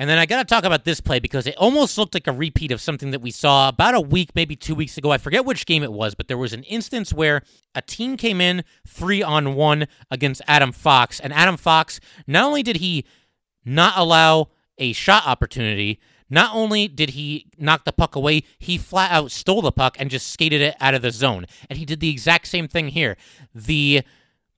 And 0.00 0.08
then 0.08 0.18
I 0.18 0.26
got 0.26 0.38
to 0.38 0.44
talk 0.44 0.64
about 0.64 0.84
this 0.84 1.00
play 1.00 1.18
because 1.18 1.46
it 1.46 1.56
almost 1.56 1.98
looked 1.98 2.14
like 2.14 2.28
a 2.28 2.32
repeat 2.32 2.70
of 2.70 2.80
something 2.80 3.10
that 3.10 3.20
we 3.20 3.32
saw 3.32 3.68
about 3.68 3.94
a 3.94 4.00
week, 4.00 4.30
maybe 4.34 4.54
two 4.54 4.76
weeks 4.76 4.96
ago. 4.96 5.10
I 5.10 5.18
forget 5.18 5.44
which 5.44 5.66
game 5.66 5.82
it 5.82 5.92
was, 5.92 6.14
but 6.14 6.28
there 6.28 6.38
was 6.38 6.52
an 6.52 6.62
instance 6.64 7.12
where 7.12 7.42
a 7.74 7.82
team 7.82 8.16
came 8.16 8.40
in 8.40 8.62
three 8.86 9.22
on 9.22 9.54
one 9.54 9.88
against 10.08 10.40
Adam 10.46 10.70
Fox. 10.70 11.18
And 11.18 11.32
Adam 11.32 11.56
Fox, 11.56 11.98
not 12.28 12.44
only 12.44 12.62
did 12.62 12.76
he 12.76 13.04
not 13.64 13.94
allow 13.96 14.50
a 14.78 14.92
shot 14.92 15.26
opportunity, 15.26 15.98
not 16.30 16.54
only 16.54 16.86
did 16.86 17.10
he 17.10 17.46
knock 17.58 17.84
the 17.84 17.92
puck 17.92 18.14
away, 18.14 18.44
he 18.58 18.78
flat 18.78 19.10
out 19.10 19.32
stole 19.32 19.62
the 19.62 19.72
puck 19.72 19.96
and 19.98 20.10
just 20.10 20.28
skated 20.28 20.60
it 20.60 20.76
out 20.78 20.94
of 20.94 21.02
the 21.02 21.10
zone. 21.10 21.46
And 21.68 21.76
he 21.76 21.84
did 21.84 21.98
the 21.98 22.10
exact 22.10 22.46
same 22.46 22.68
thing 22.68 22.88
here. 22.88 23.16
The 23.52 24.02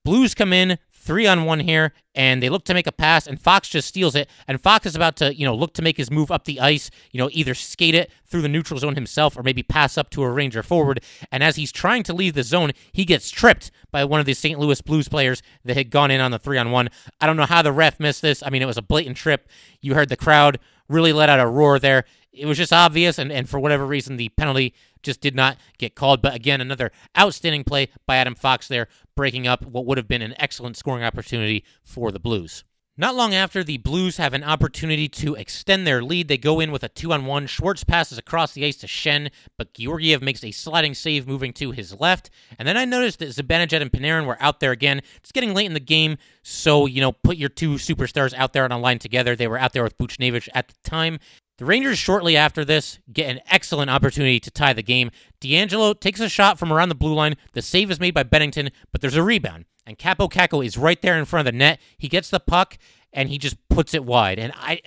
Blues 0.05 0.35
come 0.35 0.53
in 0.53 0.79
three 1.01 1.27
on 1.27 1.45
one 1.45 1.61
here, 1.61 1.93
and 2.15 2.43
they 2.43 2.49
look 2.49 2.65
to 2.67 2.75
make 2.75 2.87
a 2.87 2.93
pass, 2.93 3.27
and 3.27 3.41
Fox 3.41 3.69
just 3.69 3.89
steals 3.89 4.15
it. 4.15 4.29
And 4.47 4.61
Fox 4.61 4.85
is 4.85 4.95
about 4.95 5.17
to, 5.17 5.35
you 5.35 5.47
know, 5.47 5.55
look 5.55 5.73
to 5.75 5.83
make 5.83 5.97
his 5.97 6.11
move 6.11 6.31
up 6.31 6.45
the 6.45 6.61
ice, 6.61 6.91
you 7.11 7.19
know, 7.19 7.31
either 7.33 7.55
skate 7.55 7.95
it 7.95 8.11
through 8.27 8.43
the 8.43 8.49
neutral 8.49 8.79
zone 8.79 8.95
himself 8.95 9.37
or 9.37 9.43
maybe 9.43 9.63
pass 9.63 9.97
up 9.97 10.11
to 10.11 10.23
a 10.23 10.31
Ranger 10.31 10.63
forward. 10.63 11.03
And 11.33 11.43
as 11.43 11.57
he's 11.57 11.73
trying 11.73 12.03
to 12.05 12.13
leave 12.13 12.35
the 12.35 12.43
zone, 12.43 12.73
he 12.93 13.05
gets 13.05 13.31
tripped 13.31 13.71
by 13.91 14.05
one 14.05 14.21
of 14.21 14.27
the 14.27 14.35
St. 14.35 14.59
Louis 14.59 14.81
Blues 14.83 15.09
players 15.09 15.43
that 15.65 15.77
had 15.77 15.91
gone 15.91 16.11
in 16.11 16.21
on 16.21 16.31
the 16.31 16.39
three 16.39 16.59
on 16.59 16.71
one. 16.71 16.91
I 17.21 17.27
don't 17.27 17.37
know 17.37 17.47
how 17.47 17.63
the 17.63 17.73
ref 17.73 17.99
missed 17.99 18.23
this. 18.23 18.43
I 18.43 18.51
mean, 18.51 18.63
it 18.63 18.67
was 18.67 18.79
a 18.79 18.83
blatant 18.83 19.17
trip. 19.17 19.49
You 19.81 19.95
heard 19.95 20.11
the 20.11 20.17
crowd 20.17 20.61
really 20.89 21.13
let 21.13 21.29
out 21.29 21.41
a 21.41 21.47
roar 21.47 21.79
there. 21.79 22.05
It 22.33 22.47
was 22.47 22.59
just 22.59 22.73
obvious, 22.73 23.19
and, 23.19 23.33
and 23.33 23.49
for 23.49 23.59
whatever 23.59 23.85
reason, 23.85 24.17
the 24.17 24.29
penalty 24.31 24.75
just 25.03 25.21
did 25.21 25.35
not 25.35 25.57
get 25.79 25.95
called. 25.95 26.23
But 26.23 26.35
again, 26.35 26.61
another 26.61 26.93
outstanding 27.19 27.65
play 27.65 27.89
by 28.07 28.17
Adam 28.17 28.35
Fox 28.35 28.69
there, 28.69 28.89
breaking 29.17 29.47
up 29.47 29.65
what 29.65 29.87
would 29.87 29.99
have 29.99 30.09
been 30.09 30.23
an 30.23 30.35
excellent 30.39 30.77
scoring 30.77 31.05
opportunity 31.05 31.65
for 31.83 32.11
the 32.11 32.21
Blues. 32.21 32.65
Not 33.01 33.15
long 33.15 33.33
after, 33.33 33.65
the 33.65 33.79
Blues 33.79 34.19
have 34.19 34.35
an 34.35 34.45
opportunity 34.45 35.09
to 35.09 35.35
extend 35.35 35.87
their 35.87 36.03
lead. 36.03 36.29
They 36.29 36.37
go 36.37 36.61
in 36.61 36.71
with 36.71 36.85
a 36.85 36.89
two 36.91 37.15
on 37.15 37.25
one. 37.25 37.47
Schwartz 37.47 37.83
passes 37.83 38.19
across 38.19 38.53
the 38.53 38.67
ice 38.67 38.77
to 38.77 38.87
Schenn, 38.87 39.31
but 39.57 39.73
Georgiev 39.73 40.21
makes 40.21 40.45
a 40.45 40.51
sliding 40.51 40.93
save 40.93 41.27
moving 41.27 41.55
to 41.55 41.71
his 41.71 41.99
left. 41.99 42.29
And 42.59 42.69
then 42.69 42.77
I 42.77 42.85
noticed 42.85 43.21
that 43.21 43.31
Zibanejad 43.31 43.81
and 43.81 43.91
Panarin 43.91 44.27
were 44.27 44.37
out 44.39 44.61
there 44.61 44.73
again. 44.73 45.01
It's 45.17 45.33
getting 45.33 45.55
late 45.55 45.65
in 45.65 45.73
the 45.73 45.81
game, 45.81 46.19
so, 46.43 46.85
you 46.85 47.01
know, 47.01 47.13
put 47.13 47.39
your 47.39 47.49
two 47.49 47.77
superstars 47.77 48.35
out 48.35 48.53
there 48.53 48.65
on 48.65 48.73
a 48.73 48.79
line 48.79 48.99
together. 48.99 49.35
They 49.35 49.49
were 49.49 49.59
out 49.59 49.73
there 49.73 49.85
with 49.85 49.97
Buchnevich 49.97 50.51
at 50.55 50.69
the 50.69 50.75
time. 50.85 51.21
The 51.61 51.67
Rangers, 51.67 51.99
shortly 51.99 52.39
after 52.39 52.65
this, 52.65 53.01
get 53.13 53.29
an 53.29 53.43
excellent 53.47 53.91
opportunity 53.91 54.41
to 54.41 54.51
tie 54.51 54.73
the 54.73 54.83
game. 54.83 55.11
DeAngelo 55.43 56.01
takes 56.01 56.19
a 56.19 56.29
shot 56.31 56.59
from 56.59 56.73
around 56.73 56.89
the 56.89 56.95
blue 56.95 57.13
line. 57.13 57.37
The 57.53 57.61
save 57.61 57.91
is 57.91 58.01
made 58.01 58.15
by 58.15 58.25
Binnington, 58.25 58.71
but 58.93 59.03
there's 59.03 59.15
a 59.15 59.23
rebound 59.23 59.67
and 59.87 59.99
Kaapo 59.99 60.31
Kakko 60.31 60.65
is 60.65 60.79
right 60.79 61.03
there 61.03 61.19
in 61.19 61.25
front 61.25 61.47
of 61.47 61.53
the 61.53 61.59
net. 61.59 61.81
He 61.99 62.09
gets 62.09 62.31
the 62.31 62.41
puck 62.41 62.79
and 63.13 63.29
he 63.29 63.39
just 63.39 63.57
puts 63.69 63.93
it 63.93 64.05
wide. 64.05 64.39
And 64.39 64.53
I 64.57 64.81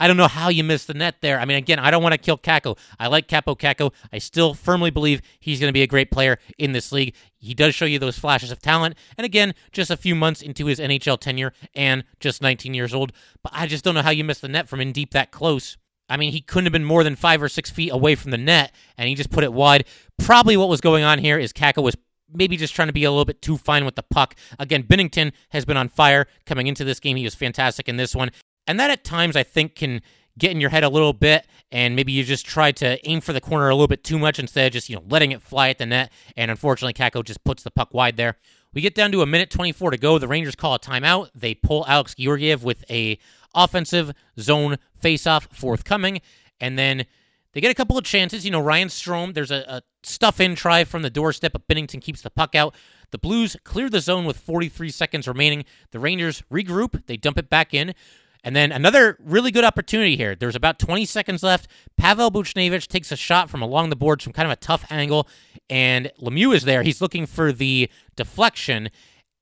I 0.00 0.08
don't 0.08 0.16
know 0.16 0.28
how 0.28 0.48
you 0.48 0.64
missed 0.64 0.86
the 0.86 0.94
net 0.94 1.16
there. 1.20 1.38
I 1.38 1.44
mean, 1.44 1.58
again, 1.58 1.78
I 1.78 1.90
don't 1.90 2.02
want 2.02 2.14
to 2.14 2.18
kill 2.18 2.38
Kakko. 2.38 2.78
I 2.98 3.08
like 3.08 3.28
Kaapo 3.28 3.56
Kakko. 3.56 3.92
I 4.10 4.18
still 4.18 4.54
firmly 4.54 4.90
believe 4.90 5.20
he's 5.38 5.60
going 5.60 5.68
to 5.68 5.74
be 5.74 5.82
a 5.82 5.86
great 5.86 6.10
player 6.10 6.38
in 6.56 6.72
this 6.72 6.90
league. 6.90 7.14
He 7.36 7.52
does 7.52 7.74
show 7.74 7.84
you 7.84 7.98
those 7.98 8.18
flashes 8.18 8.50
of 8.50 8.60
talent. 8.60 8.96
And 9.18 9.26
again, 9.26 9.54
just 9.72 9.90
a 9.90 9.98
few 9.98 10.14
months 10.14 10.40
into 10.40 10.66
his 10.66 10.80
NHL 10.80 11.20
tenure 11.20 11.52
and 11.74 12.04
just 12.18 12.40
19 12.40 12.72
years 12.72 12.94
old. 12.94 13.12
But 13.44 13.52
I 13.54 13.66
just 13.66 13.84
don't 13.84 13.94
know 13.94 14.02
how 14.02 14.10
you 14.10 14.24
missed 14.24 14.40
the 14.40 14.48
net 14.48 14.68
from 14.68 14.80
in 14.80 14.92
deep 14.92 15.10
that 15.12 15.32
close. 15.32 15.76
I 16.08 16.16
mean, 16.16 16.32
he 16.32 16.40
couldn't 16.40 16.64
have 16.64 16.72
been 16.72 16.84
more 16.84 17.04
than 17.04 17.14
five 17.14 17.42
or 17.42 17.48
six 17.50 17.70
feet 17.70 17.92
away 17.92 18.14
from 18.14 18.30
the 18.32 18.38
net, 18.38 18.72
and 18.98 19.08
he 19.08 19.14
just 19.14 19.30
put 19.30 19.44
it 19.44 19.52
wide. 19.52 19.84
Probably 20.18 20.56
what 20.56 20.68
was 20.68 20.80
going 20.80 21.04
on 21.04 21.18
here 21.18 21.38
is 21.38 21.52
Kakko 21.52 21.82
was 21.82 21.94
maybe 22.32 22.56
just 22.56 22.74
trying 22.74 22.88
to 22.88 22.92
be 22.94 23.04
a 23.04 23.10
little 23.10 23.24
bit 23.24 23.42
too 23.42 23.56
fine 23.56 23.84
with 23.84 23.96
the 23.96 24.02
puck. 24.02 24.34
Again, 24.58 24.82
Binnington 24.82 25.32
has 25.50 25.64
been 25.64 25.76
on 25.76 25.88
fire 25.88 26.26
coming 26.46 26.66
into 26.66 26.84
this 26.84 27.00
game. 27.00 27.16
He 27.16 27.24
was 27.24 27.34
fantastic 27.34 27.88
in 27.88 27.96
this 27.96 28.14
one. 28.14 28.30
And 28.70 28.78
that 28.78 28.88
at 28.88 29.02
times 29.02 29.34
I 29.34 29.42
think 29.42 29.74
can 29.74 30.00
get 30.38 30.52
in 30.52 30.60
your 30.60 30.70
head 30.70 30.84
a 30.84 30.88
little 30.88 31.12
bit 31.12 31.44
and 31.72 31.96
maybe 31.96 32.12
you 32.12 32.22
just 32.22 32.46
try 32.46 32.70
to 32.70 33.04
aim 33.08 33.20
for 33.20 33.32
the 33.32 33.40
corner 33.40 33.68
a 33.68 33.74
little 33.74 33.88
bit 33.88 34.04
too 34.04 34.16
much 34.16 34.38
instead 34.38 34.68
of 34.68 34.72
just, 34.72 34.88
you 34.88 34.94
know, 34.94 35.02
letting 35.08 35.32
it 35.32 35.42
fly 35.42 35.70
at 35.70 35.78
the 35.78 35.86
net. 35.86 36.12
And 36.36 36.52
unfortunately, 36.52 36.92
Kakko 36.92 37.24
just 37.24 37.42
puts 37.42 37.64
the 37.64 37.72
puck 37.72 37.92
wide 37.92 38.16
there. 38.16 38.36
We 38.72 38.80
get 38.80 38.94
down 38.94 39.10
to 39.10 39.22
a 39.22 39.26
minute 39.26 39.50
24 39.50 39.90
to 39.90 39.98
go. 39.98 40.18
The 40.18 40.28
Rangers 40.28 40.54
call 40.54 40.76
a 40.76 40.78
timeout. 40.78 41.30
They 41.34 41.52
pull 41.52 41.84
Alex 41.88 42.14
Georgiev 42.14 42.62
with 42.62 42.84
a 42.88 43.18
offensive 43.56 44.12
zone 44.38 44.78
faceoff 45.02 45.52
forthcoming. 45.52 46.20
And 46.60 46.78
then 46.78 47.06
they 47.52 47.60
get 47.60 47.72
a 47.72 47.74
couple 47.74 47.98
of 47.98 48.04
chances. 48.04 48.44
You 48.44 48.52
know, 48.52 48.60
Ryan 48.60 48.86
Strome, 48.86 49.34
there's 49.34 49.50
a, 49.50 49.64
a 49.66 49.82
stuff 50.04 50.38
in 50.40 50.54
try 50.54 50.84
from 50.84 51.02
the 51.02 51.10
doorstep, 51.10 51.50
but 51.50 51.66
Binnington 51.66 52.00
keeps 52.00 52.22
the 52.22 52.30
puck 52.30 52.54
out. 52.54 52.76
The 53.10 53.18
Blues 53.18 53.56
clear 53.64 53.90
the 53.90 54.00
zone 54.00 54.26
with 54.26 54.36
43 54.36 54.90
seconds 54.90 55.26
remaining. 55.26 55.64
The 55.90 55.98
Rangers 55.98 56.44
regroup, 56.52 57.06
they 57.06 57.16
dump 57.16 57.36
it 57.36 57.50
back 57.50 57.74
in. 57.74 57.94
And 58.42 58.56
then 58.56 58.72
another 58.72 59.18
really 59.22 59.50
good 59.50 59.64
opportunity 59.64 60.16
here. 60.16 60.34
There's 60.34 60.56
about 60.56 60.78
20 60.78 61.04
seconds 61.04 61.42
left. 61.42 61.68
Pavel 61.96 62.30
Buchnevich 62.30 62.86
takes 62.86 63.12
a 63.12 63.16
shot 63.16 63.50
from 63.50 63.62
along 63.62 63.90
the 63.90 63.96
boards 63.96 64.24
from 64.24 64.32
kind 64.32 64.46
of 64.46 64.52
a 64.52 64.56
tough 64.56 64.90
angle, 64.90 65.28
and 65.68 66.10
Lemieux 66.20 66.54
is 66.54 66.64
there. 66.64 66.82
He's 66.82 67.00
looking 67.00 67.26
for 67.26 67.52
the 67.52 67.90
deflection, 68.16 68.90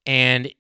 and 0.05 0.53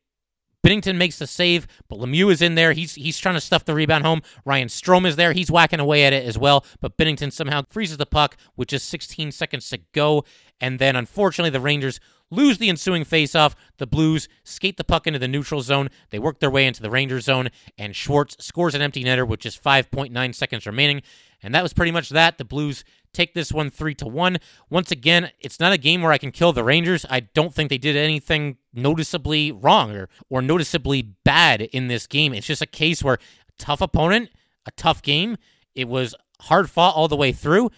Binnington 0.66 0.96
makes 0.96 1.18
the 1.18 1.26
save, 1.26 1.66
but 1.88 1.98
Lemieux 1.98 2.32
is 2.32 2.42
in 2.42 2.54
there. 2.54 2.72
He's 2.72 2.94
he's 2.94 3.18
trying 3.18 3.36
to 3.36 3.40
stuff 3.40 3.64
the 3.64 3.74
rebound 3.74 4.04
home. 4.04 4.22
Ryan 4.44 4.68
Strome 4.68 5.06
is 5.06 5.16
there. 5.16 5.32
He's 5.32 5.50
whacking 5.50 5.80
away 5.80 6.04
at 6.04 6.12
it 6.12 6.26
as 6.26 6.36
well, 6.36 6.64
but 6.80 6.96
Binnington 6.96 7.32
somehow 7.32 7.62
freezes 7.70 7.96
the 7.96 8.06
puck 8.06 8.36
with 8.56 8.68
just 8.68 8.88
16 8.88 9.32
seconds 9.32 9.68
to 9.70 9.78
go. 9.92 10.24
And 10.60 10.78
then 10.78 10.96
unfortunately 10.96 11.50
the 11.50 11.60
Rangers 11.60 12.00
lose 12.30 12.58
the 12.58 12.68
ensuing 12.68 13.04
faceoff. 13.04 13.54
The 13.78 13.86
Blues 13.86 14.28
skate 14.44 14.76
the 14.76 14.84
puck 14.84 15.06
into 15.06 15.18
the 15.18 15.28
neutral 15.28 15.62
zone. 15.62 15.88
They 16.10 16.18
work 16.18 16.40
their 16.40 16.50
way 16.50 16.66
into 16.66 16.82
the 16.82 16.90
Rangers 16.90 17.24
zone, 17.24 17.50
and 17.76 17.94
Schwartz 17.94 18.36
scores 18.44 18.74
an 18.74 18.82
empty 18.82 19.04
netter 19.04 19.26
with 19.26 19.40
just 19.40 19.62
5.9 19.62 20.34
seconds 20.34 20.66
remaining. 20.66 21.02
And 21.42 21.54
that 21.54 21.62
was 21.62 21.72
pretty 21.72 21.92
much 21.92 22.10
that. 22.10 22.38
The 22.38 22.44
Blues 22.44 22.84
take 23.12 23.34
this 23.34 23.52
one 23.52 23.70
three 23.70 23.94
to 23.96 24.06
one. 24.06 24.38
Once 24.70 24.90
again, 24.90 25.30
it's 25.40 25.60
not 25.60 25.72
a 25.72 25.78
game 25.78 26.02
where 26.02 26.12
I 26.12 26.18
can 26.18 26.30
kill 26.30 26.52
the 26.52 26.64
Rangers. 26.64 27.06
I 27.08 27.20
don't 27.20 27.54
think 27.54 27.70
they 27.70 27.78
did 27.78 27.96
anything 27.96 28.56
noticeably 28.72 29.52
wrong 29.52 29.94
or, 29.94 30.08
or 30.28 30.42
noticeably 30.42 31.02
bad 31.02 31.62
in 31.62 31.88
this 31.88 32.06
game. 32.06 32.34
It's 32.34 32.46
just 32.46 32.62
a 32.62 32.66
case 32.66 33.02
where 33.02 33.14
a 33.14 33.52
tough 33.58 33.80
opponent, 33.80 34.30
a 34.66 34.70
tough 34.72 35.02
game. 35.02 35.36
It 35.74 35.88
was 35.88 36.14
hard 36.40 36.70
fought 36.70 36.94
all 36.94 37.08
the 37.08 37.16
way 37.16 37.32
through 37.32 37.70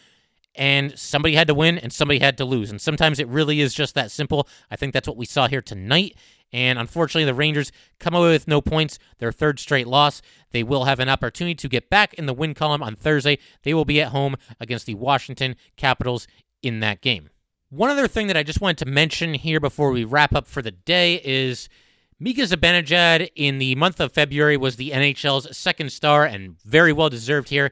and 0.55 0.99
somebody 0.99 1.35
had 1.35 1.47
to 1.47 1.55
win 1.55 1.79
and 1.79 1.93
somebody 1.93 2.19
had 2.19 2.37
to 2.39 2.45
lose. 2.45 2.71
And 2.71 2.81
sometimes 2.81 3.19
it 3.19 3.29
really 3.29 3.61
is 3.61 3.75
just 3.75 3.95
that 3.95 4.11
simple. 4.11 4.49
I 4.71 4.77
think 4.77 4.93
that's 4.93 5.09
what 5.09 5.17
we 5.17 5.27
saw 5.27 5.49
here 5.49 5.63
tonight. 5.63 6.17
And 6.53 6.79
unfortunately, 6.79 7.25
the 7.25 7.35
Rangers 7.35 7.71
come 7.99 8.15
away 8.15 8.31
with 8.31 8.49
no 8.49 8.61
points, 8.61 8.99
their 9.19 9.33
third 9.33 9.61
straight 9.61 9.87
loss. 9.87 10.21
They 10.51 10.63
will 10.63 10.85
have 10.85 11.01
an 11.01 11.09
opportunity 11.09 11.55
to 11.55 11.69
get 11.69 11.91
back 11.91 12.15
in 12.15 12.27
the 12.27 12.35
win 12.35 12.55
column 12.55 12.83
on 12.83 12.97
Thursday. 12.97 13.39
They 13.63 13.75
will 13.75 13.85
be 13.85 14.01
at 14.01 14.09
home 14.09 14.37
against 14.59 14.87
the 14.87 14.95
Washington 14.95 15.57
Capitals 15.77 16.27
in 16.63 16.81
that 16.81 17.01
game. 17.01 17.31
One 17.69 17.91
other 17.91 18.09
thing 18.09 18.27
that 18.27 18.37
I 18.37 18.43
just 18.43 18.61
wanted 18.61 18.79
to 18.79 18.87
mention 18.87 19.35
here 19.35 19.61
before 19.61 19.93
we 19.93 20.03
wrap 20.05 20.35
up 20.35 20.49
for 20.49 20.61
the 20.61 20.73
day 20.73 21.21
is 21.25 21.69
Mika 22.19 22.43
Zibanejad 22.43 23.31
in 23.37 23.59
the 23.59 23.77
month 23.77 24.01
of 24.01 24.13
February 24.13 24.57
was 24.57 24.77
the 24.77 24.91
NHL's 24.91 25.57
second 25.57 25.93
star 25.93 26.25
and 26.27 26.61
very 26.65 26.93
well 26.93 27.09
deserved 27.09 27.49
here. 27.49 27.71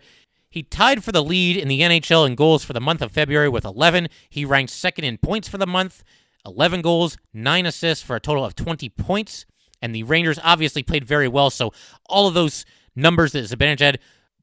He 0.48 0.62
tied 0.62 1.04
for 1.04 1.12
the 1.12 1.22
lead 1.22 1.56
in 1.56 1.68
the 1.68 1.82
NHL 1.82 2.26
in 2.26 2.34
goals 2.34 2.64
for 2.64 2.72
the 2.72 2.80
month 2.80 3.02
of 3.02 3.12
February 3.12 3.48
with 3.48 3.64
11. 3.64 4.08
He 4.30 4.44
ranked 4.44 4.72
second 4.72 5.04
in 5.04 5.18
points 5.18 5.48
for 5.48 5.58
the 5.58 5.66
month, 5.66 6.02
11 6.46 6.82
goals, 6.82 7.16
9 7.32 7.66
assists 7.66 8.04
for 8.04 8.16
a 8.16 8.20
total 8.20 8.44
of 8.44 8.54
20 8.54 8.88
points. 8.90 9.46
And 9.80 9.94
the 9.94 10.02
Rangers 10.02 10.40
obviously 10.42 10.82
played 10.82 11.04
very 11.04 11.28
well, 11.28 11.50
so 11.50 11.72
all 12.06 12.26
of 12.26 12.34
those 12.34 12.64
numbers 12.96 13.32
that 13.32 13.44
Zibanejad 13.44 13.98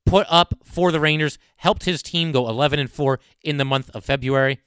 put 0.05 0.25
up 0.29 0.53
for 0.63 0.91
the 0.91 0.99
Rangers 0.99 1.37
helped 1.57 1.83
his 1.83 2.01
team 2.01 2.31
go 2.31 2.47
11 2.47 2.79
and 2.79 2.89
4 2.89 3.19
in 3.43 3.57
the 3.57 3.65
month 3.65 3.89
of 3.93 4.05
February. 4.05 4.59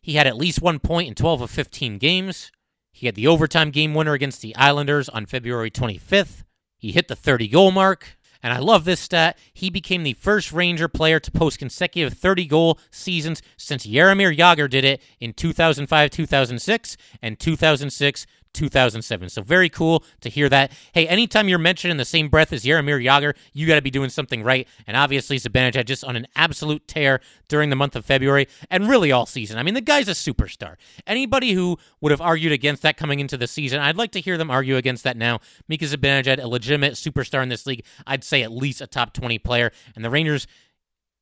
He 0.00 0.14
had 0.14 0.26
at 0.26 0.36
least 0.36 0.62
one 0.62 0.78
point 0.78 1.08
in 1.08 1.14
12 1.14 1.42
of 1.42 1.50
15 1.50 1.98
games. 1.98 2.50
He 2.92 3.06
had 3.06 3.14
the 3.14 3.26
overtime 3.26 3.70
game 3.70 3.94
winner 3.94 4.14
against 4.14 4.40
the 4.40 4.56
Islanders 4.56 5.08
on 5.08 5.26
February 5.26 5.70
25th. 5.70 6.44
He 6.78 6.92
hit 6.92 7.08
the 7.08 7.16
30 7.16 7.48
goal 7.48 7.70
mark. 7.70 8.15
And 8.42 8.52
I 8.52 8.58
love 8.58 8.84
this 8.84 9.00
stat. 9.00 9.38
He 9.52 9.70
became 9.70 10.02
the 10.02 10.14
first 10.14 10.52
Ranger 10.52 10.88
player 10.88 11.20
to 11.20 11.30
post 11.30 11.58
consecutive 11.58 12.14
30 12.14 12.46
goal 12.46 12.78
seasons 12.90 13.42
since 13.56 13.86
Jaromir 13.86 14.36
Jagr 14.36 14.68
did 14.68 14.84
it 14.84 15.02
in 15.20 15.32
2005 15.32 16.10
2006 16.10 16.96
and 17.22 17.38
2006 17.38 18.26
2007. 18.56 19.28
So 19.28 19.42
very 19.42 19.68
cool 19.68 20.04
to 20.20 20.28
hear 20.28 20.48
that. 20.48 20.72
Hey, 20.92 21.06
anytime 21.06 21.48
you're 21.48 21.58
mentioned 21.58 21.90
in 21.90 21.96
the 21.96 22.04
same 22.04 22.28
breath 22.28 22.52
as 22.52 22.64
Jaromir 22.64 23.02
Jagr, 23.02 23.34
you 23.52 23.66
got 23.66 23.76
to 23.76 23.82
be 23.82 23.90
doing 23.90 24.10
something 24.10 24.42
right. 24.42 24.66
And 24.86 24.96
obviously, 24.96 25.38
Zibanejad 25.38 25.84
just 25.84 26.04
on 26.04 26.16
an 26.16 26.26
absolute 26.34 26.88
tear 26.88 27.20
during 27.48 27.70
the 27.70 27.76
month 27.76 27.94
of 27.94 28.04
February 28.04 28.48
and 28.70 28.88
really 28.88 29.12
all 29.12 29.26
season. 29.26 29.58
I 29.58 29.62
mean, 29.62 29.74
the 29.74 29.80
guy's 29.80 30.08
a 30.08 30.12
superstar. 30.12 30.76
Anybody 31.06 31.52
who 31.52 31.78
would 32.00 32.10
have 32.10 32.20
argued 32.20 32.52
against 32.52 32.82
that 32.82 32.96
coming 32.96 33.20
into 33.20 33.36
the 33.36 33.46
season, 33.46 33.80
I'd 33.80 33.96
like 33.96 34.12
to 34.12 34.20
hear 34.20 34.36
them 34.38 34.50
argue 34.50 34.76
against 34.76 35.04
that 35.04 35.16
now. 35.16 35.40
Mika 35.68 35.84
Zibanejad, 35.84 36.42
a 36.42 36.48
legitimate 36.48 36.94
superstar 36.94 37.42
in 37.42 37.48
this 37.48 37.66
league. 37.66 37.84
I'd 38.06 38.24
say 38.24 38.42
at 38.42 38.50
least 38.50 38.80
a 38.80 38.86
top 38.86 39.12
20 39.12 39.38
player. 39.38 39.70
And 39.94 40.04
the 40.04 40.10
Rangers, 40.10 40.46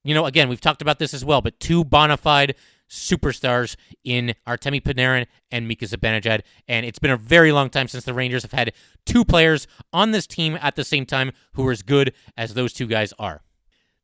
you 0.04 0.14
know, 0.14 0.26
again, 0.26 0.48
we've 0.48 0.60
talked 0.60 0.82
about 0.82 0.98
this 0.98 1.14
as 1.14 1.24
well, 1.24 1.40
but 1.40 1.58
two 1.58 1.84
bona 1.84 2.16
fide 2.16 2.54
superstars 2.94 3.76
in 4.04 4.34
Artemi 4.46 4.80
Panarin 4.80 5.26
and 5.50 5.68
Mika 5.68 5.84
Zibanejad. 5.86 6.40
And 6.68 6.86
it's 6.86 6.98
been 6.98 7.10
a 7.10 7.16
very 7.16 7.52
long 7.52 7.70
time 7.70 7.88
since 7.88 8.04
the 8.04 8.14
Rangers 8.14 8.42
have 8.42 8.52
had 8.52 8.72
two 9.04 9.24
players 9.24 9.66
on 9.92 10.12
this 10.12 10.26
team 10.26 10.56
at 10.60 10.76
the 10.76 10.84
same 10.84 11.04
time 11.04 11.32
who 11.54 11.66
are 11.66 11.72
as 11.72 11.82
good 11.82 12.14
as 12.36 12.54
those 12.54 12.72
two 12.72 12.86
guys 12.86 13.12
are. 13.18 13.42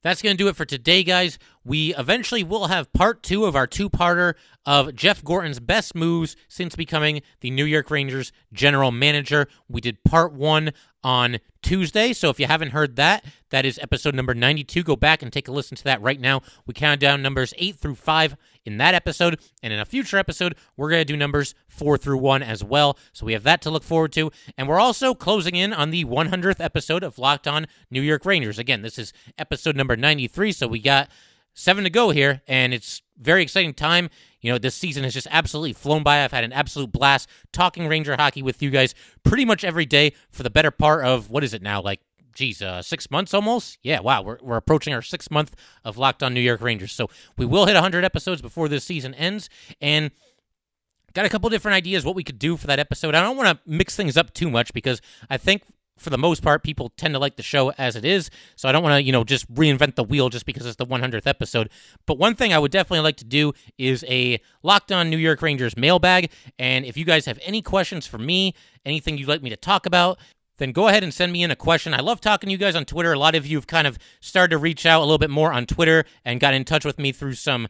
That's 0.02 0.22
going 0.22 0.34
to 0.34 0.42
do 0.42 0.48
it 0.48 0.56
for 0.56 0.64
today, 0.64 1.02
guys. 1.02 1.38
We 1.62 1.94
eventually 1.94 2.42
will 2.42 2.68
have 2.68 2.90
part 2.94 3.22
two 3.22 3.44
of 3.44 3.54
our 3.54 3.66
two 3.66 3.90
parter 3.90 4.34
of 4.64 4.94
Jeff 4.94 5.22
Gorton's 5.22 5.60
best 5.60 5.94
moves 5.94 6.36
since 6.48 6.74
becoming 6.74 7.20
the 7.40 7.50
New 7.50 7.66
York 7.66 7.90
Rangers 7.90 8.32
general 8.50 8.92
manager. 8.92 9.46
We 9.68 9.82
did 9.82 10.02
part 10.02 10.32
one 10.32 10.72
on 11.04 11.38
Tuesday. 11.62 12.14
So 12.14 12.30
if 12.30 12.40
you 12.40 12.46
haven't 12.46 12.70
heard 12.70 12.96
that, 12.96 13.26
that 13.50 13.66
is 13.66 13.78
episode 13.82 14.14
number 14.14 14.32
92. 14.32 14.82
Go 14.82 14.96
back 14.96 15.22
and 15.22 15.30
take 15.30 15.48
a 15.48 15.52
listen 15.52 15.76
to 15.76 15.84
that 15.84 16.00
right 16.00 16.20
now. 16.20 16.40
We 16.66 16.72
count 16.72 17.00
down 17.00 17.20
numbers 17.20 17.52
8 17.58 17.76
through 17.76 17.96
5 17.96 18.36
in 18.64 18.78
that 18.78 18.94
episode. 18.94 19.40
And 19.62 19.72
in 19.72 19.78
a 19.78 19.84
future 19.84 20.18
episode, 20.18 20.56
we're 20.76 20.90
going 20.90 21.00
to 21.00 21.12
do 21.12 21.16
numbers 21.16 21.54
4 21.68 21.98
through 21.98 22.18
1 22.18 22.42
as 22.42 22.62
well. 22.62 22.98
So 23.12 23.26
we 23.26 23.32
have 23.32 23.42
that 23.44 23.62
to 23.62 23.70
look 23.70 23.82
forward 23.82 24.12
to. 24.12 24.30
And 24.56 24.68
we're 24.68 24.80
also 24.80 25.14
closing 25.14 25.54
in 25.54 25.72
on 25.72 25.90
the 25.90 26.04
100th 26.04 26.60
episode 26.60 27.02
of 27.02 27.18
Locked 27.18 27.48
On 27.48 27.66
New 27.90 28.02
York 28.02 28.24
Rangers. 28.24 28.58
Again, 28.58 28.82
this 28.82 28.98
is 28.98 29.12
episode 29.38 29.76
number 29.76 29.96
93. 29.96 30.52
So 30.52 30.66
we 30.66 30.80
got 30.80 31.10
seven 31.54 31.84
to 31.84 31.90
go 31.90 32.10
here, 32.10 32.42
and 32.46 32.72
it's 32.72 33.02
very 33.18 33.42
exciting 33.42 33.74
time. 33.74 34.08
You 34.40 34.52
know, 34.52 34.58
this 34.58 34.74
season 34.74 35.04
has 35.04 35.12
just 35.12 35.26
absolutely 35.30 35.72
flown 35.72 36.02
by. 36.02 36.24
I've 36.24 36.32
had 36.32 36.44
an 36.44 36.52
absolute 36.52 36.92
blast 36.92 37.28
talking 37.52 37.86
Ranger 37.86 38.16
hockey 38.16 38.42
with 38.42 38.62
you 38.62 38.70
guys 38.70 38.94
pretty 39.24 39.44
much 39.44 39.64
every 39.64 39.84
day 39.84 40.14
for 40.30 40.42
the 40.42 40.50
better 40.50 40.70
part 40.70 41.04
of 41.04 41.30
what 41.30 41.44
is 41.44 41.52
it 41.52 41.62
now, 41.62 41.82
like 41.82 42.00
geez, 42.34 42.62
uh, 42.62 42.82
six 42.82 43.10
months 43.10 43.34
almost. 43.34 43.78
Yeah, 43.82 44.00
wow, 44.00 44.22
we're, 44.22 44.38
we're 44.42 44.56
approaching 44.56 44.94
our 44.94 45.02
sixth 45.02 45.30
month 45.30 45.54
of 45.84 45.98
Locked 45.98 46.22
On 46.22 46.34
New 46.34 46.40
York 46.40 46.60
Rangers. 46.60 46.92
So 46.92 47.08
we 47.36 47.46
will 47.46 47.66
hit 47.66 47.74
100 47.74 48.04
episodes 48.04 48.42
before 48.42 48.68
this 48.68 48.84
season 48.84 49.14
ends. 49.14 49.48
And 49.80 50.10
got 51.12 51.26
a 51.26 51.28
couple 51.28 51.50
different 51.50 51.74
ideas 51.74 52.04
what 52.04 52.14
we 52.14 52.24
could 52.24 52.38
do 52.38 52.56
for 52.56 52.66
that 52.66 52.78
episode. 52.78 53.14
I 53.14 53.22
don't 53.22 53.36
want 53.36 53.48
to 53.48 53.70
mix 53.70 53.96
things 53.96 54.16
up 54.16 54.32
too 54.32 54.50
much 54.50 54.72
because 54.72 55.00
I 55.28 55.36
think 55.36 55.62
for 56.00 56.10
the 56.10 56.18
most 56.18 56.42
part, 56.42 56.62
people 56.62 56.88
tend 56.96 57.12
to 57.12 57.18
like 57.18 57.36
the 57.36 57.42
show 57.42 57.72
as 57.72 57.94
it 57.94 58.06
is. 58.06 58.30
So 58.56 58.68
I 58.68 58.72
don't 58.72 58.82
want 58.82 58.94
to, 58.94 59.02
you 59.02 59.12
know, 59.12 59.22
just 59.22 59.52
reinvent 59.52 59.96
the 59.96 60.02
wheel 60.02 60.30
just 60.30 60.46
because 60.46 60.64
it's 60.64 60.76
the 60.76 60.86
100th 60.86 61.26
episode. 61.26 61.68
But 62.06 62.16
one 62.16 62.34
thing 62.34 62.54
I 62.54 62.58
would 62.58 62.72
definitely 62.72 63.04
like 63.04 63.18
to 63.18 63.24
do 63.24 63.52
is 63.76 64.02
a 64.08 64.40
Locked 64.62 64.92
On 64.92 65.10
New 65.10 65.18
York 65.18 65.42
Rangers 65.42 65.76
mailbag. 65.76 66.30
And 66.58 66.86
if 66.86 66.96
you 66.96 67.04
guys 67.04 67.26
have 67.26 67.38
any 67.42 67.60
questions 67.60 68.06
for 68.06 68.16
me, 68.16 68.54
anything 68.86 69.18
you'd 69.18 69.28
like 69.28 69.42
me 69.42 69.50
to 69.50 69.56
talk 69.56 69.84
about, 69.84 70.18
then 70.60 70.70
go 70.70 70.86
ahead 70.86 71.02
and 71.02 71.12
send 71.12 71.32
me 71.32 71.42
in 71.42 71.50
a 71.50 71.56
question. 71.56 71.92
I 71.92 72.00
love 72.00 72.20
talking 72.20 72.46
to 72.48 72.52
you 72.52 72.58
guys 72.58 72.76
on 72.76 72.84
Twitter. 72.84 73.12
A 73.12 73.18
lot 73.18 73.34
of 73.34 73.46
you 73.46 73.56
have 73.56 73.66
kind 73.66 73.86
of 73.86 73.98
started 74.20 74.50
to 74.50 74.58
reach 74.58 74.86
out 74.86 75.00
a 75.00 75.04
little 75.04 75.18
bit 75.18 75.30
more 75.30 75.52
on 75.52 75.66
Twitter 75.66 76.04
and 76.24 76.38
got 76.38 76.54
in 76.54 76.64
touch 76.64 76.84
with 76.84 76.98
me 76.98 77.10
through 77.10 77.34
some 77.34 77.66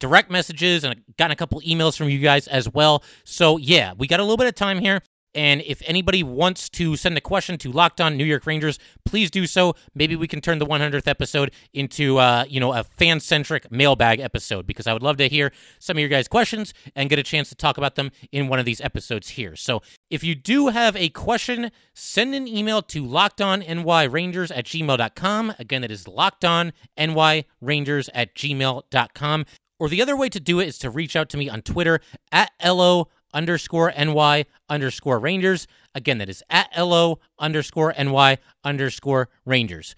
direct 0.00 0.30
messages 0.30 0.82
and 0.82 1.02
gotten 1.18 1.32
a 1.32 1.36
couple 1.36 1.60
emails 1.60 1.96
from 1.96 2.08
you 2.08 2.18
guys 2.18 2.48
as 2.48 2.68
well. 2.68 3.04
So, 3.24 3.58
yeah, 3.58 3.92
we 3.96 4.08
got 4.08 4.18
a 4.18 4.24
little 4.24 4.38
bit 4.38 4.48
of 4.48 4.54
time 4.54 4.80
here. 4.80 5.02
And 5.34 5.62
if 5.64 5.80
anybody 5.86 6.24
wants 6.24 6.68
to 6.70 6.96
send 6.96 7.16
a 7.16 7.20
question 7.20 7.56
to 7.58 7.70
Locked 7.70 8.00
On 8.00 8.16
New 8.16 8.24
York 8.24 8.46
Rangers, 8.46 8.80
please 9.04 9.30
do 9.30 9.46
so. 9.46 9.74
Maybe 9.94 10.16
we 10.16 10.26
can 10.26 10.40
turn 10.40 10.58
the 10.58 10.66
100th 10.66 11.06
episode 11.06 11.52
into, 11.72 12.18
uh, 12.18 12.46
you 12.48 12.58
know, 12.58 12.72
a 12.72 12.82
fan-centric 12.82 13.70
mailbag 13.70 14.18
episode 14.18 14.66
because 14.66 14.88
I 14.88 14.92
would 14.92 15.04
love 15.04 15.18
to 15.18 15.28
hear 15.28 15.52
some 15.78 15.96
of 15.96 16.00
your 16.00 16.08
guys' 16.08 16.26
questions 16.26 16.74
and 16.96 17.08
get 17.08 17.20
a 17.20 17.22
chance 17.22 17.48
to 17.50 17.54
talk 17.54 17.78
about 17.78 17.94
them 17.94 18.10
in 18.32 18.48
one 18.48 18.58
of 18.58 18.64
these 18.64 18.80
episodes 18.80 19.30
here. 19.30 19.54
So 19.54 19.82
if 20.10 20.24
you 20.24 20.34
do 20.34 20.68
have 20.68 20.96
a 20.96 21.08
question, 21.08 21.70
send 21.94 22.34
an 22.34 22.48
email 22.48 22.82
to 22.82 23.04
lockedonnyrangers 23.04 24.50
at 24.54 24.66
gmail.com. 24.66 25.54
Again, 25.58 25.82
that 25.82 25.90
is 25.90 26.04
lockedonnyrangers 26.04 28.08
at 28.12 28.34
gmail.com. 28.34 29.46
Or 29.78 29.88
the 29.88 30.02
other 30.02 30.16
way 30.16 30.28
to 30.28 30.40
do 30.40 30.60
it 30.60 30.68
is 30.68 30.78
to 30.78 30.90
reach 30.90 31.16
out 31.16 31.30
to 31.30 31.38
me 31.38 31.48
on 31.48 31.62
Twitter 31.62 32.00
at 32.32 32.50
LO 32.62 33.08
underscore 33.32 33.92
NY 33.96 34.44
underscore 34.68 35.18
Rangers. 35.18 35.66
Again, 35.94 36.18
that 36.18 36.28
is 36.28 36.42
at 36.50 36.68
LO 36.76 37.20
underscore 37.38 37.94
NY 37.96 38.36
underscore 38.64 39.30
Rangers. 39.46 39.94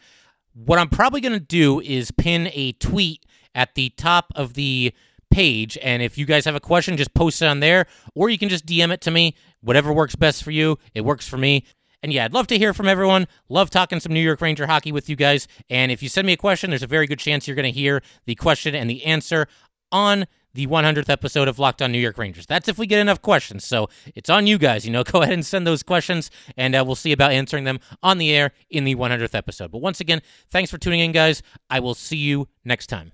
What 0.55 0.79
I'm 0.79 0.91
probably 0.91 1.23
going 1.23 1.33
to 1.33 1.41
do 1.41 1.81
is 1.81 2.11
pin 2.11 2.51
a 2.53 2.73
tweet 2.73 3.25
at 3.55 3.75
the 3.75 3.89
top 3.91 4.33
of 4.35 4.55
the 4.55 4.93
page. 5.33 5.77
And 5.83 6.03
if 6.03 6.17
you 6.17 6.27
guys 6.27 6.45
have 6.45 6.55
a 6.55 6.61
question, 6.61 6.97
just 6.97 7.15
post 7.15 7.43
it 7.43 7.47
on 7.47 7.61
there, 7.61 7.87
or 8.15 8.29
you 8.29 8.39
can 8.39 8.49
just 8.49 8.67
DM 8.67 8.93
it 8.93 9.01
to 9.01 9.11
me. 9.11 9.35
Whatever 9.63 9.93
works 9.93 10.17
best 10.17 10.43
for 10.43 10.51
you, 10.51 10.79
it 10.95 11.03
works 11.03 11.27
for 11.27 11.39
me. 11.39 11.65
And 12.03 12.13
yeah, 12.13 12.25
I'd 12.25 12.35
love 12.35 12.49
to 12.49 12.59
hear 12.59 12.75
from 12.75 12.89
everyone. 12.89 13.29
Love 13.49 13.71
talking 13.71 14.01
some 14.01 14.13
New 14.13 14.21
York 14.21 14.41
Ranger 14.41 14.67
hockey 14.67 14.91
with 14.91 15.09
you 15.09 15.17
guys. 15.17 15.47
And 15.71 15.93
if 15.93 16.03
you 16.03 16.09
send 16.09 16.27
me 16.27 16.33
a 16.33 16.37
question, 16.37 16.71
there's 16.71 16.83
a 16.83 16.89
very 16.89 17.07
good 17.07 17.21
chance 17.21 17.47
you're 17.47 17.55
going 17.55 17.73
to 17.73 17.79
hear 17.79 18.03
the 18.27 18.35
question 18.35 18.75
and 18.75 18.91
the 18.91 19.05
answer 19.05 19.47
on 19.93 20.27
the 20.55 20.67
100th 20.67 21.09
episode 21.09 21.49
of 21.49 21.59
Locked 21.59 21.81
On 21.81 21.91
New 21.93 21.99
York 21.99 22.19
Rangers. 22.19 22.47
That's 22.47 22.69
if 22.69 22.79
we 22.79 22.87
get 22.87 22.99
enough 22.99 23.23
questions. 23.23 23.65
So 23.65 23.89
it's 24.15 24.29
on 24.29 24.47
you 24.47 24.59
guys. 24.59 24.85
You 24.85 24.93
know, 24.93 25.05
go 25.05 25.23
ahead 25.23 25.35
and 25.35 25.47
send 25.47 25.67
those 25.67 25.83
questions, 25.83 26.31
and 26.57 26.75
uh, 26.75 26.83
we'll 26.85 26.95
see 26.95 27.13
about 27.13 27.33
answering 27.33 27.65
them 27.65 27.79
on 28.03 28.19
the 28.19 28.35
air 28.35 28.53
in 28.69 28.85
the 28.85 28.97
100th 28.97 29.35
episode. 29.35 29.71
But 29.71 29.79
once 29.79 30.01
again, 30.01 30.21
thanks 30.51 30.71
for 30.71 30.79
tuning 30.79 31.01
in, 31.01 31.13
guys. 31.13 31.43
I 31.71 31.81
will 31.81 31.95
see 31.95 32.17
you 32.17 32.49
next 32.65 32.89
time. 32.89 33.13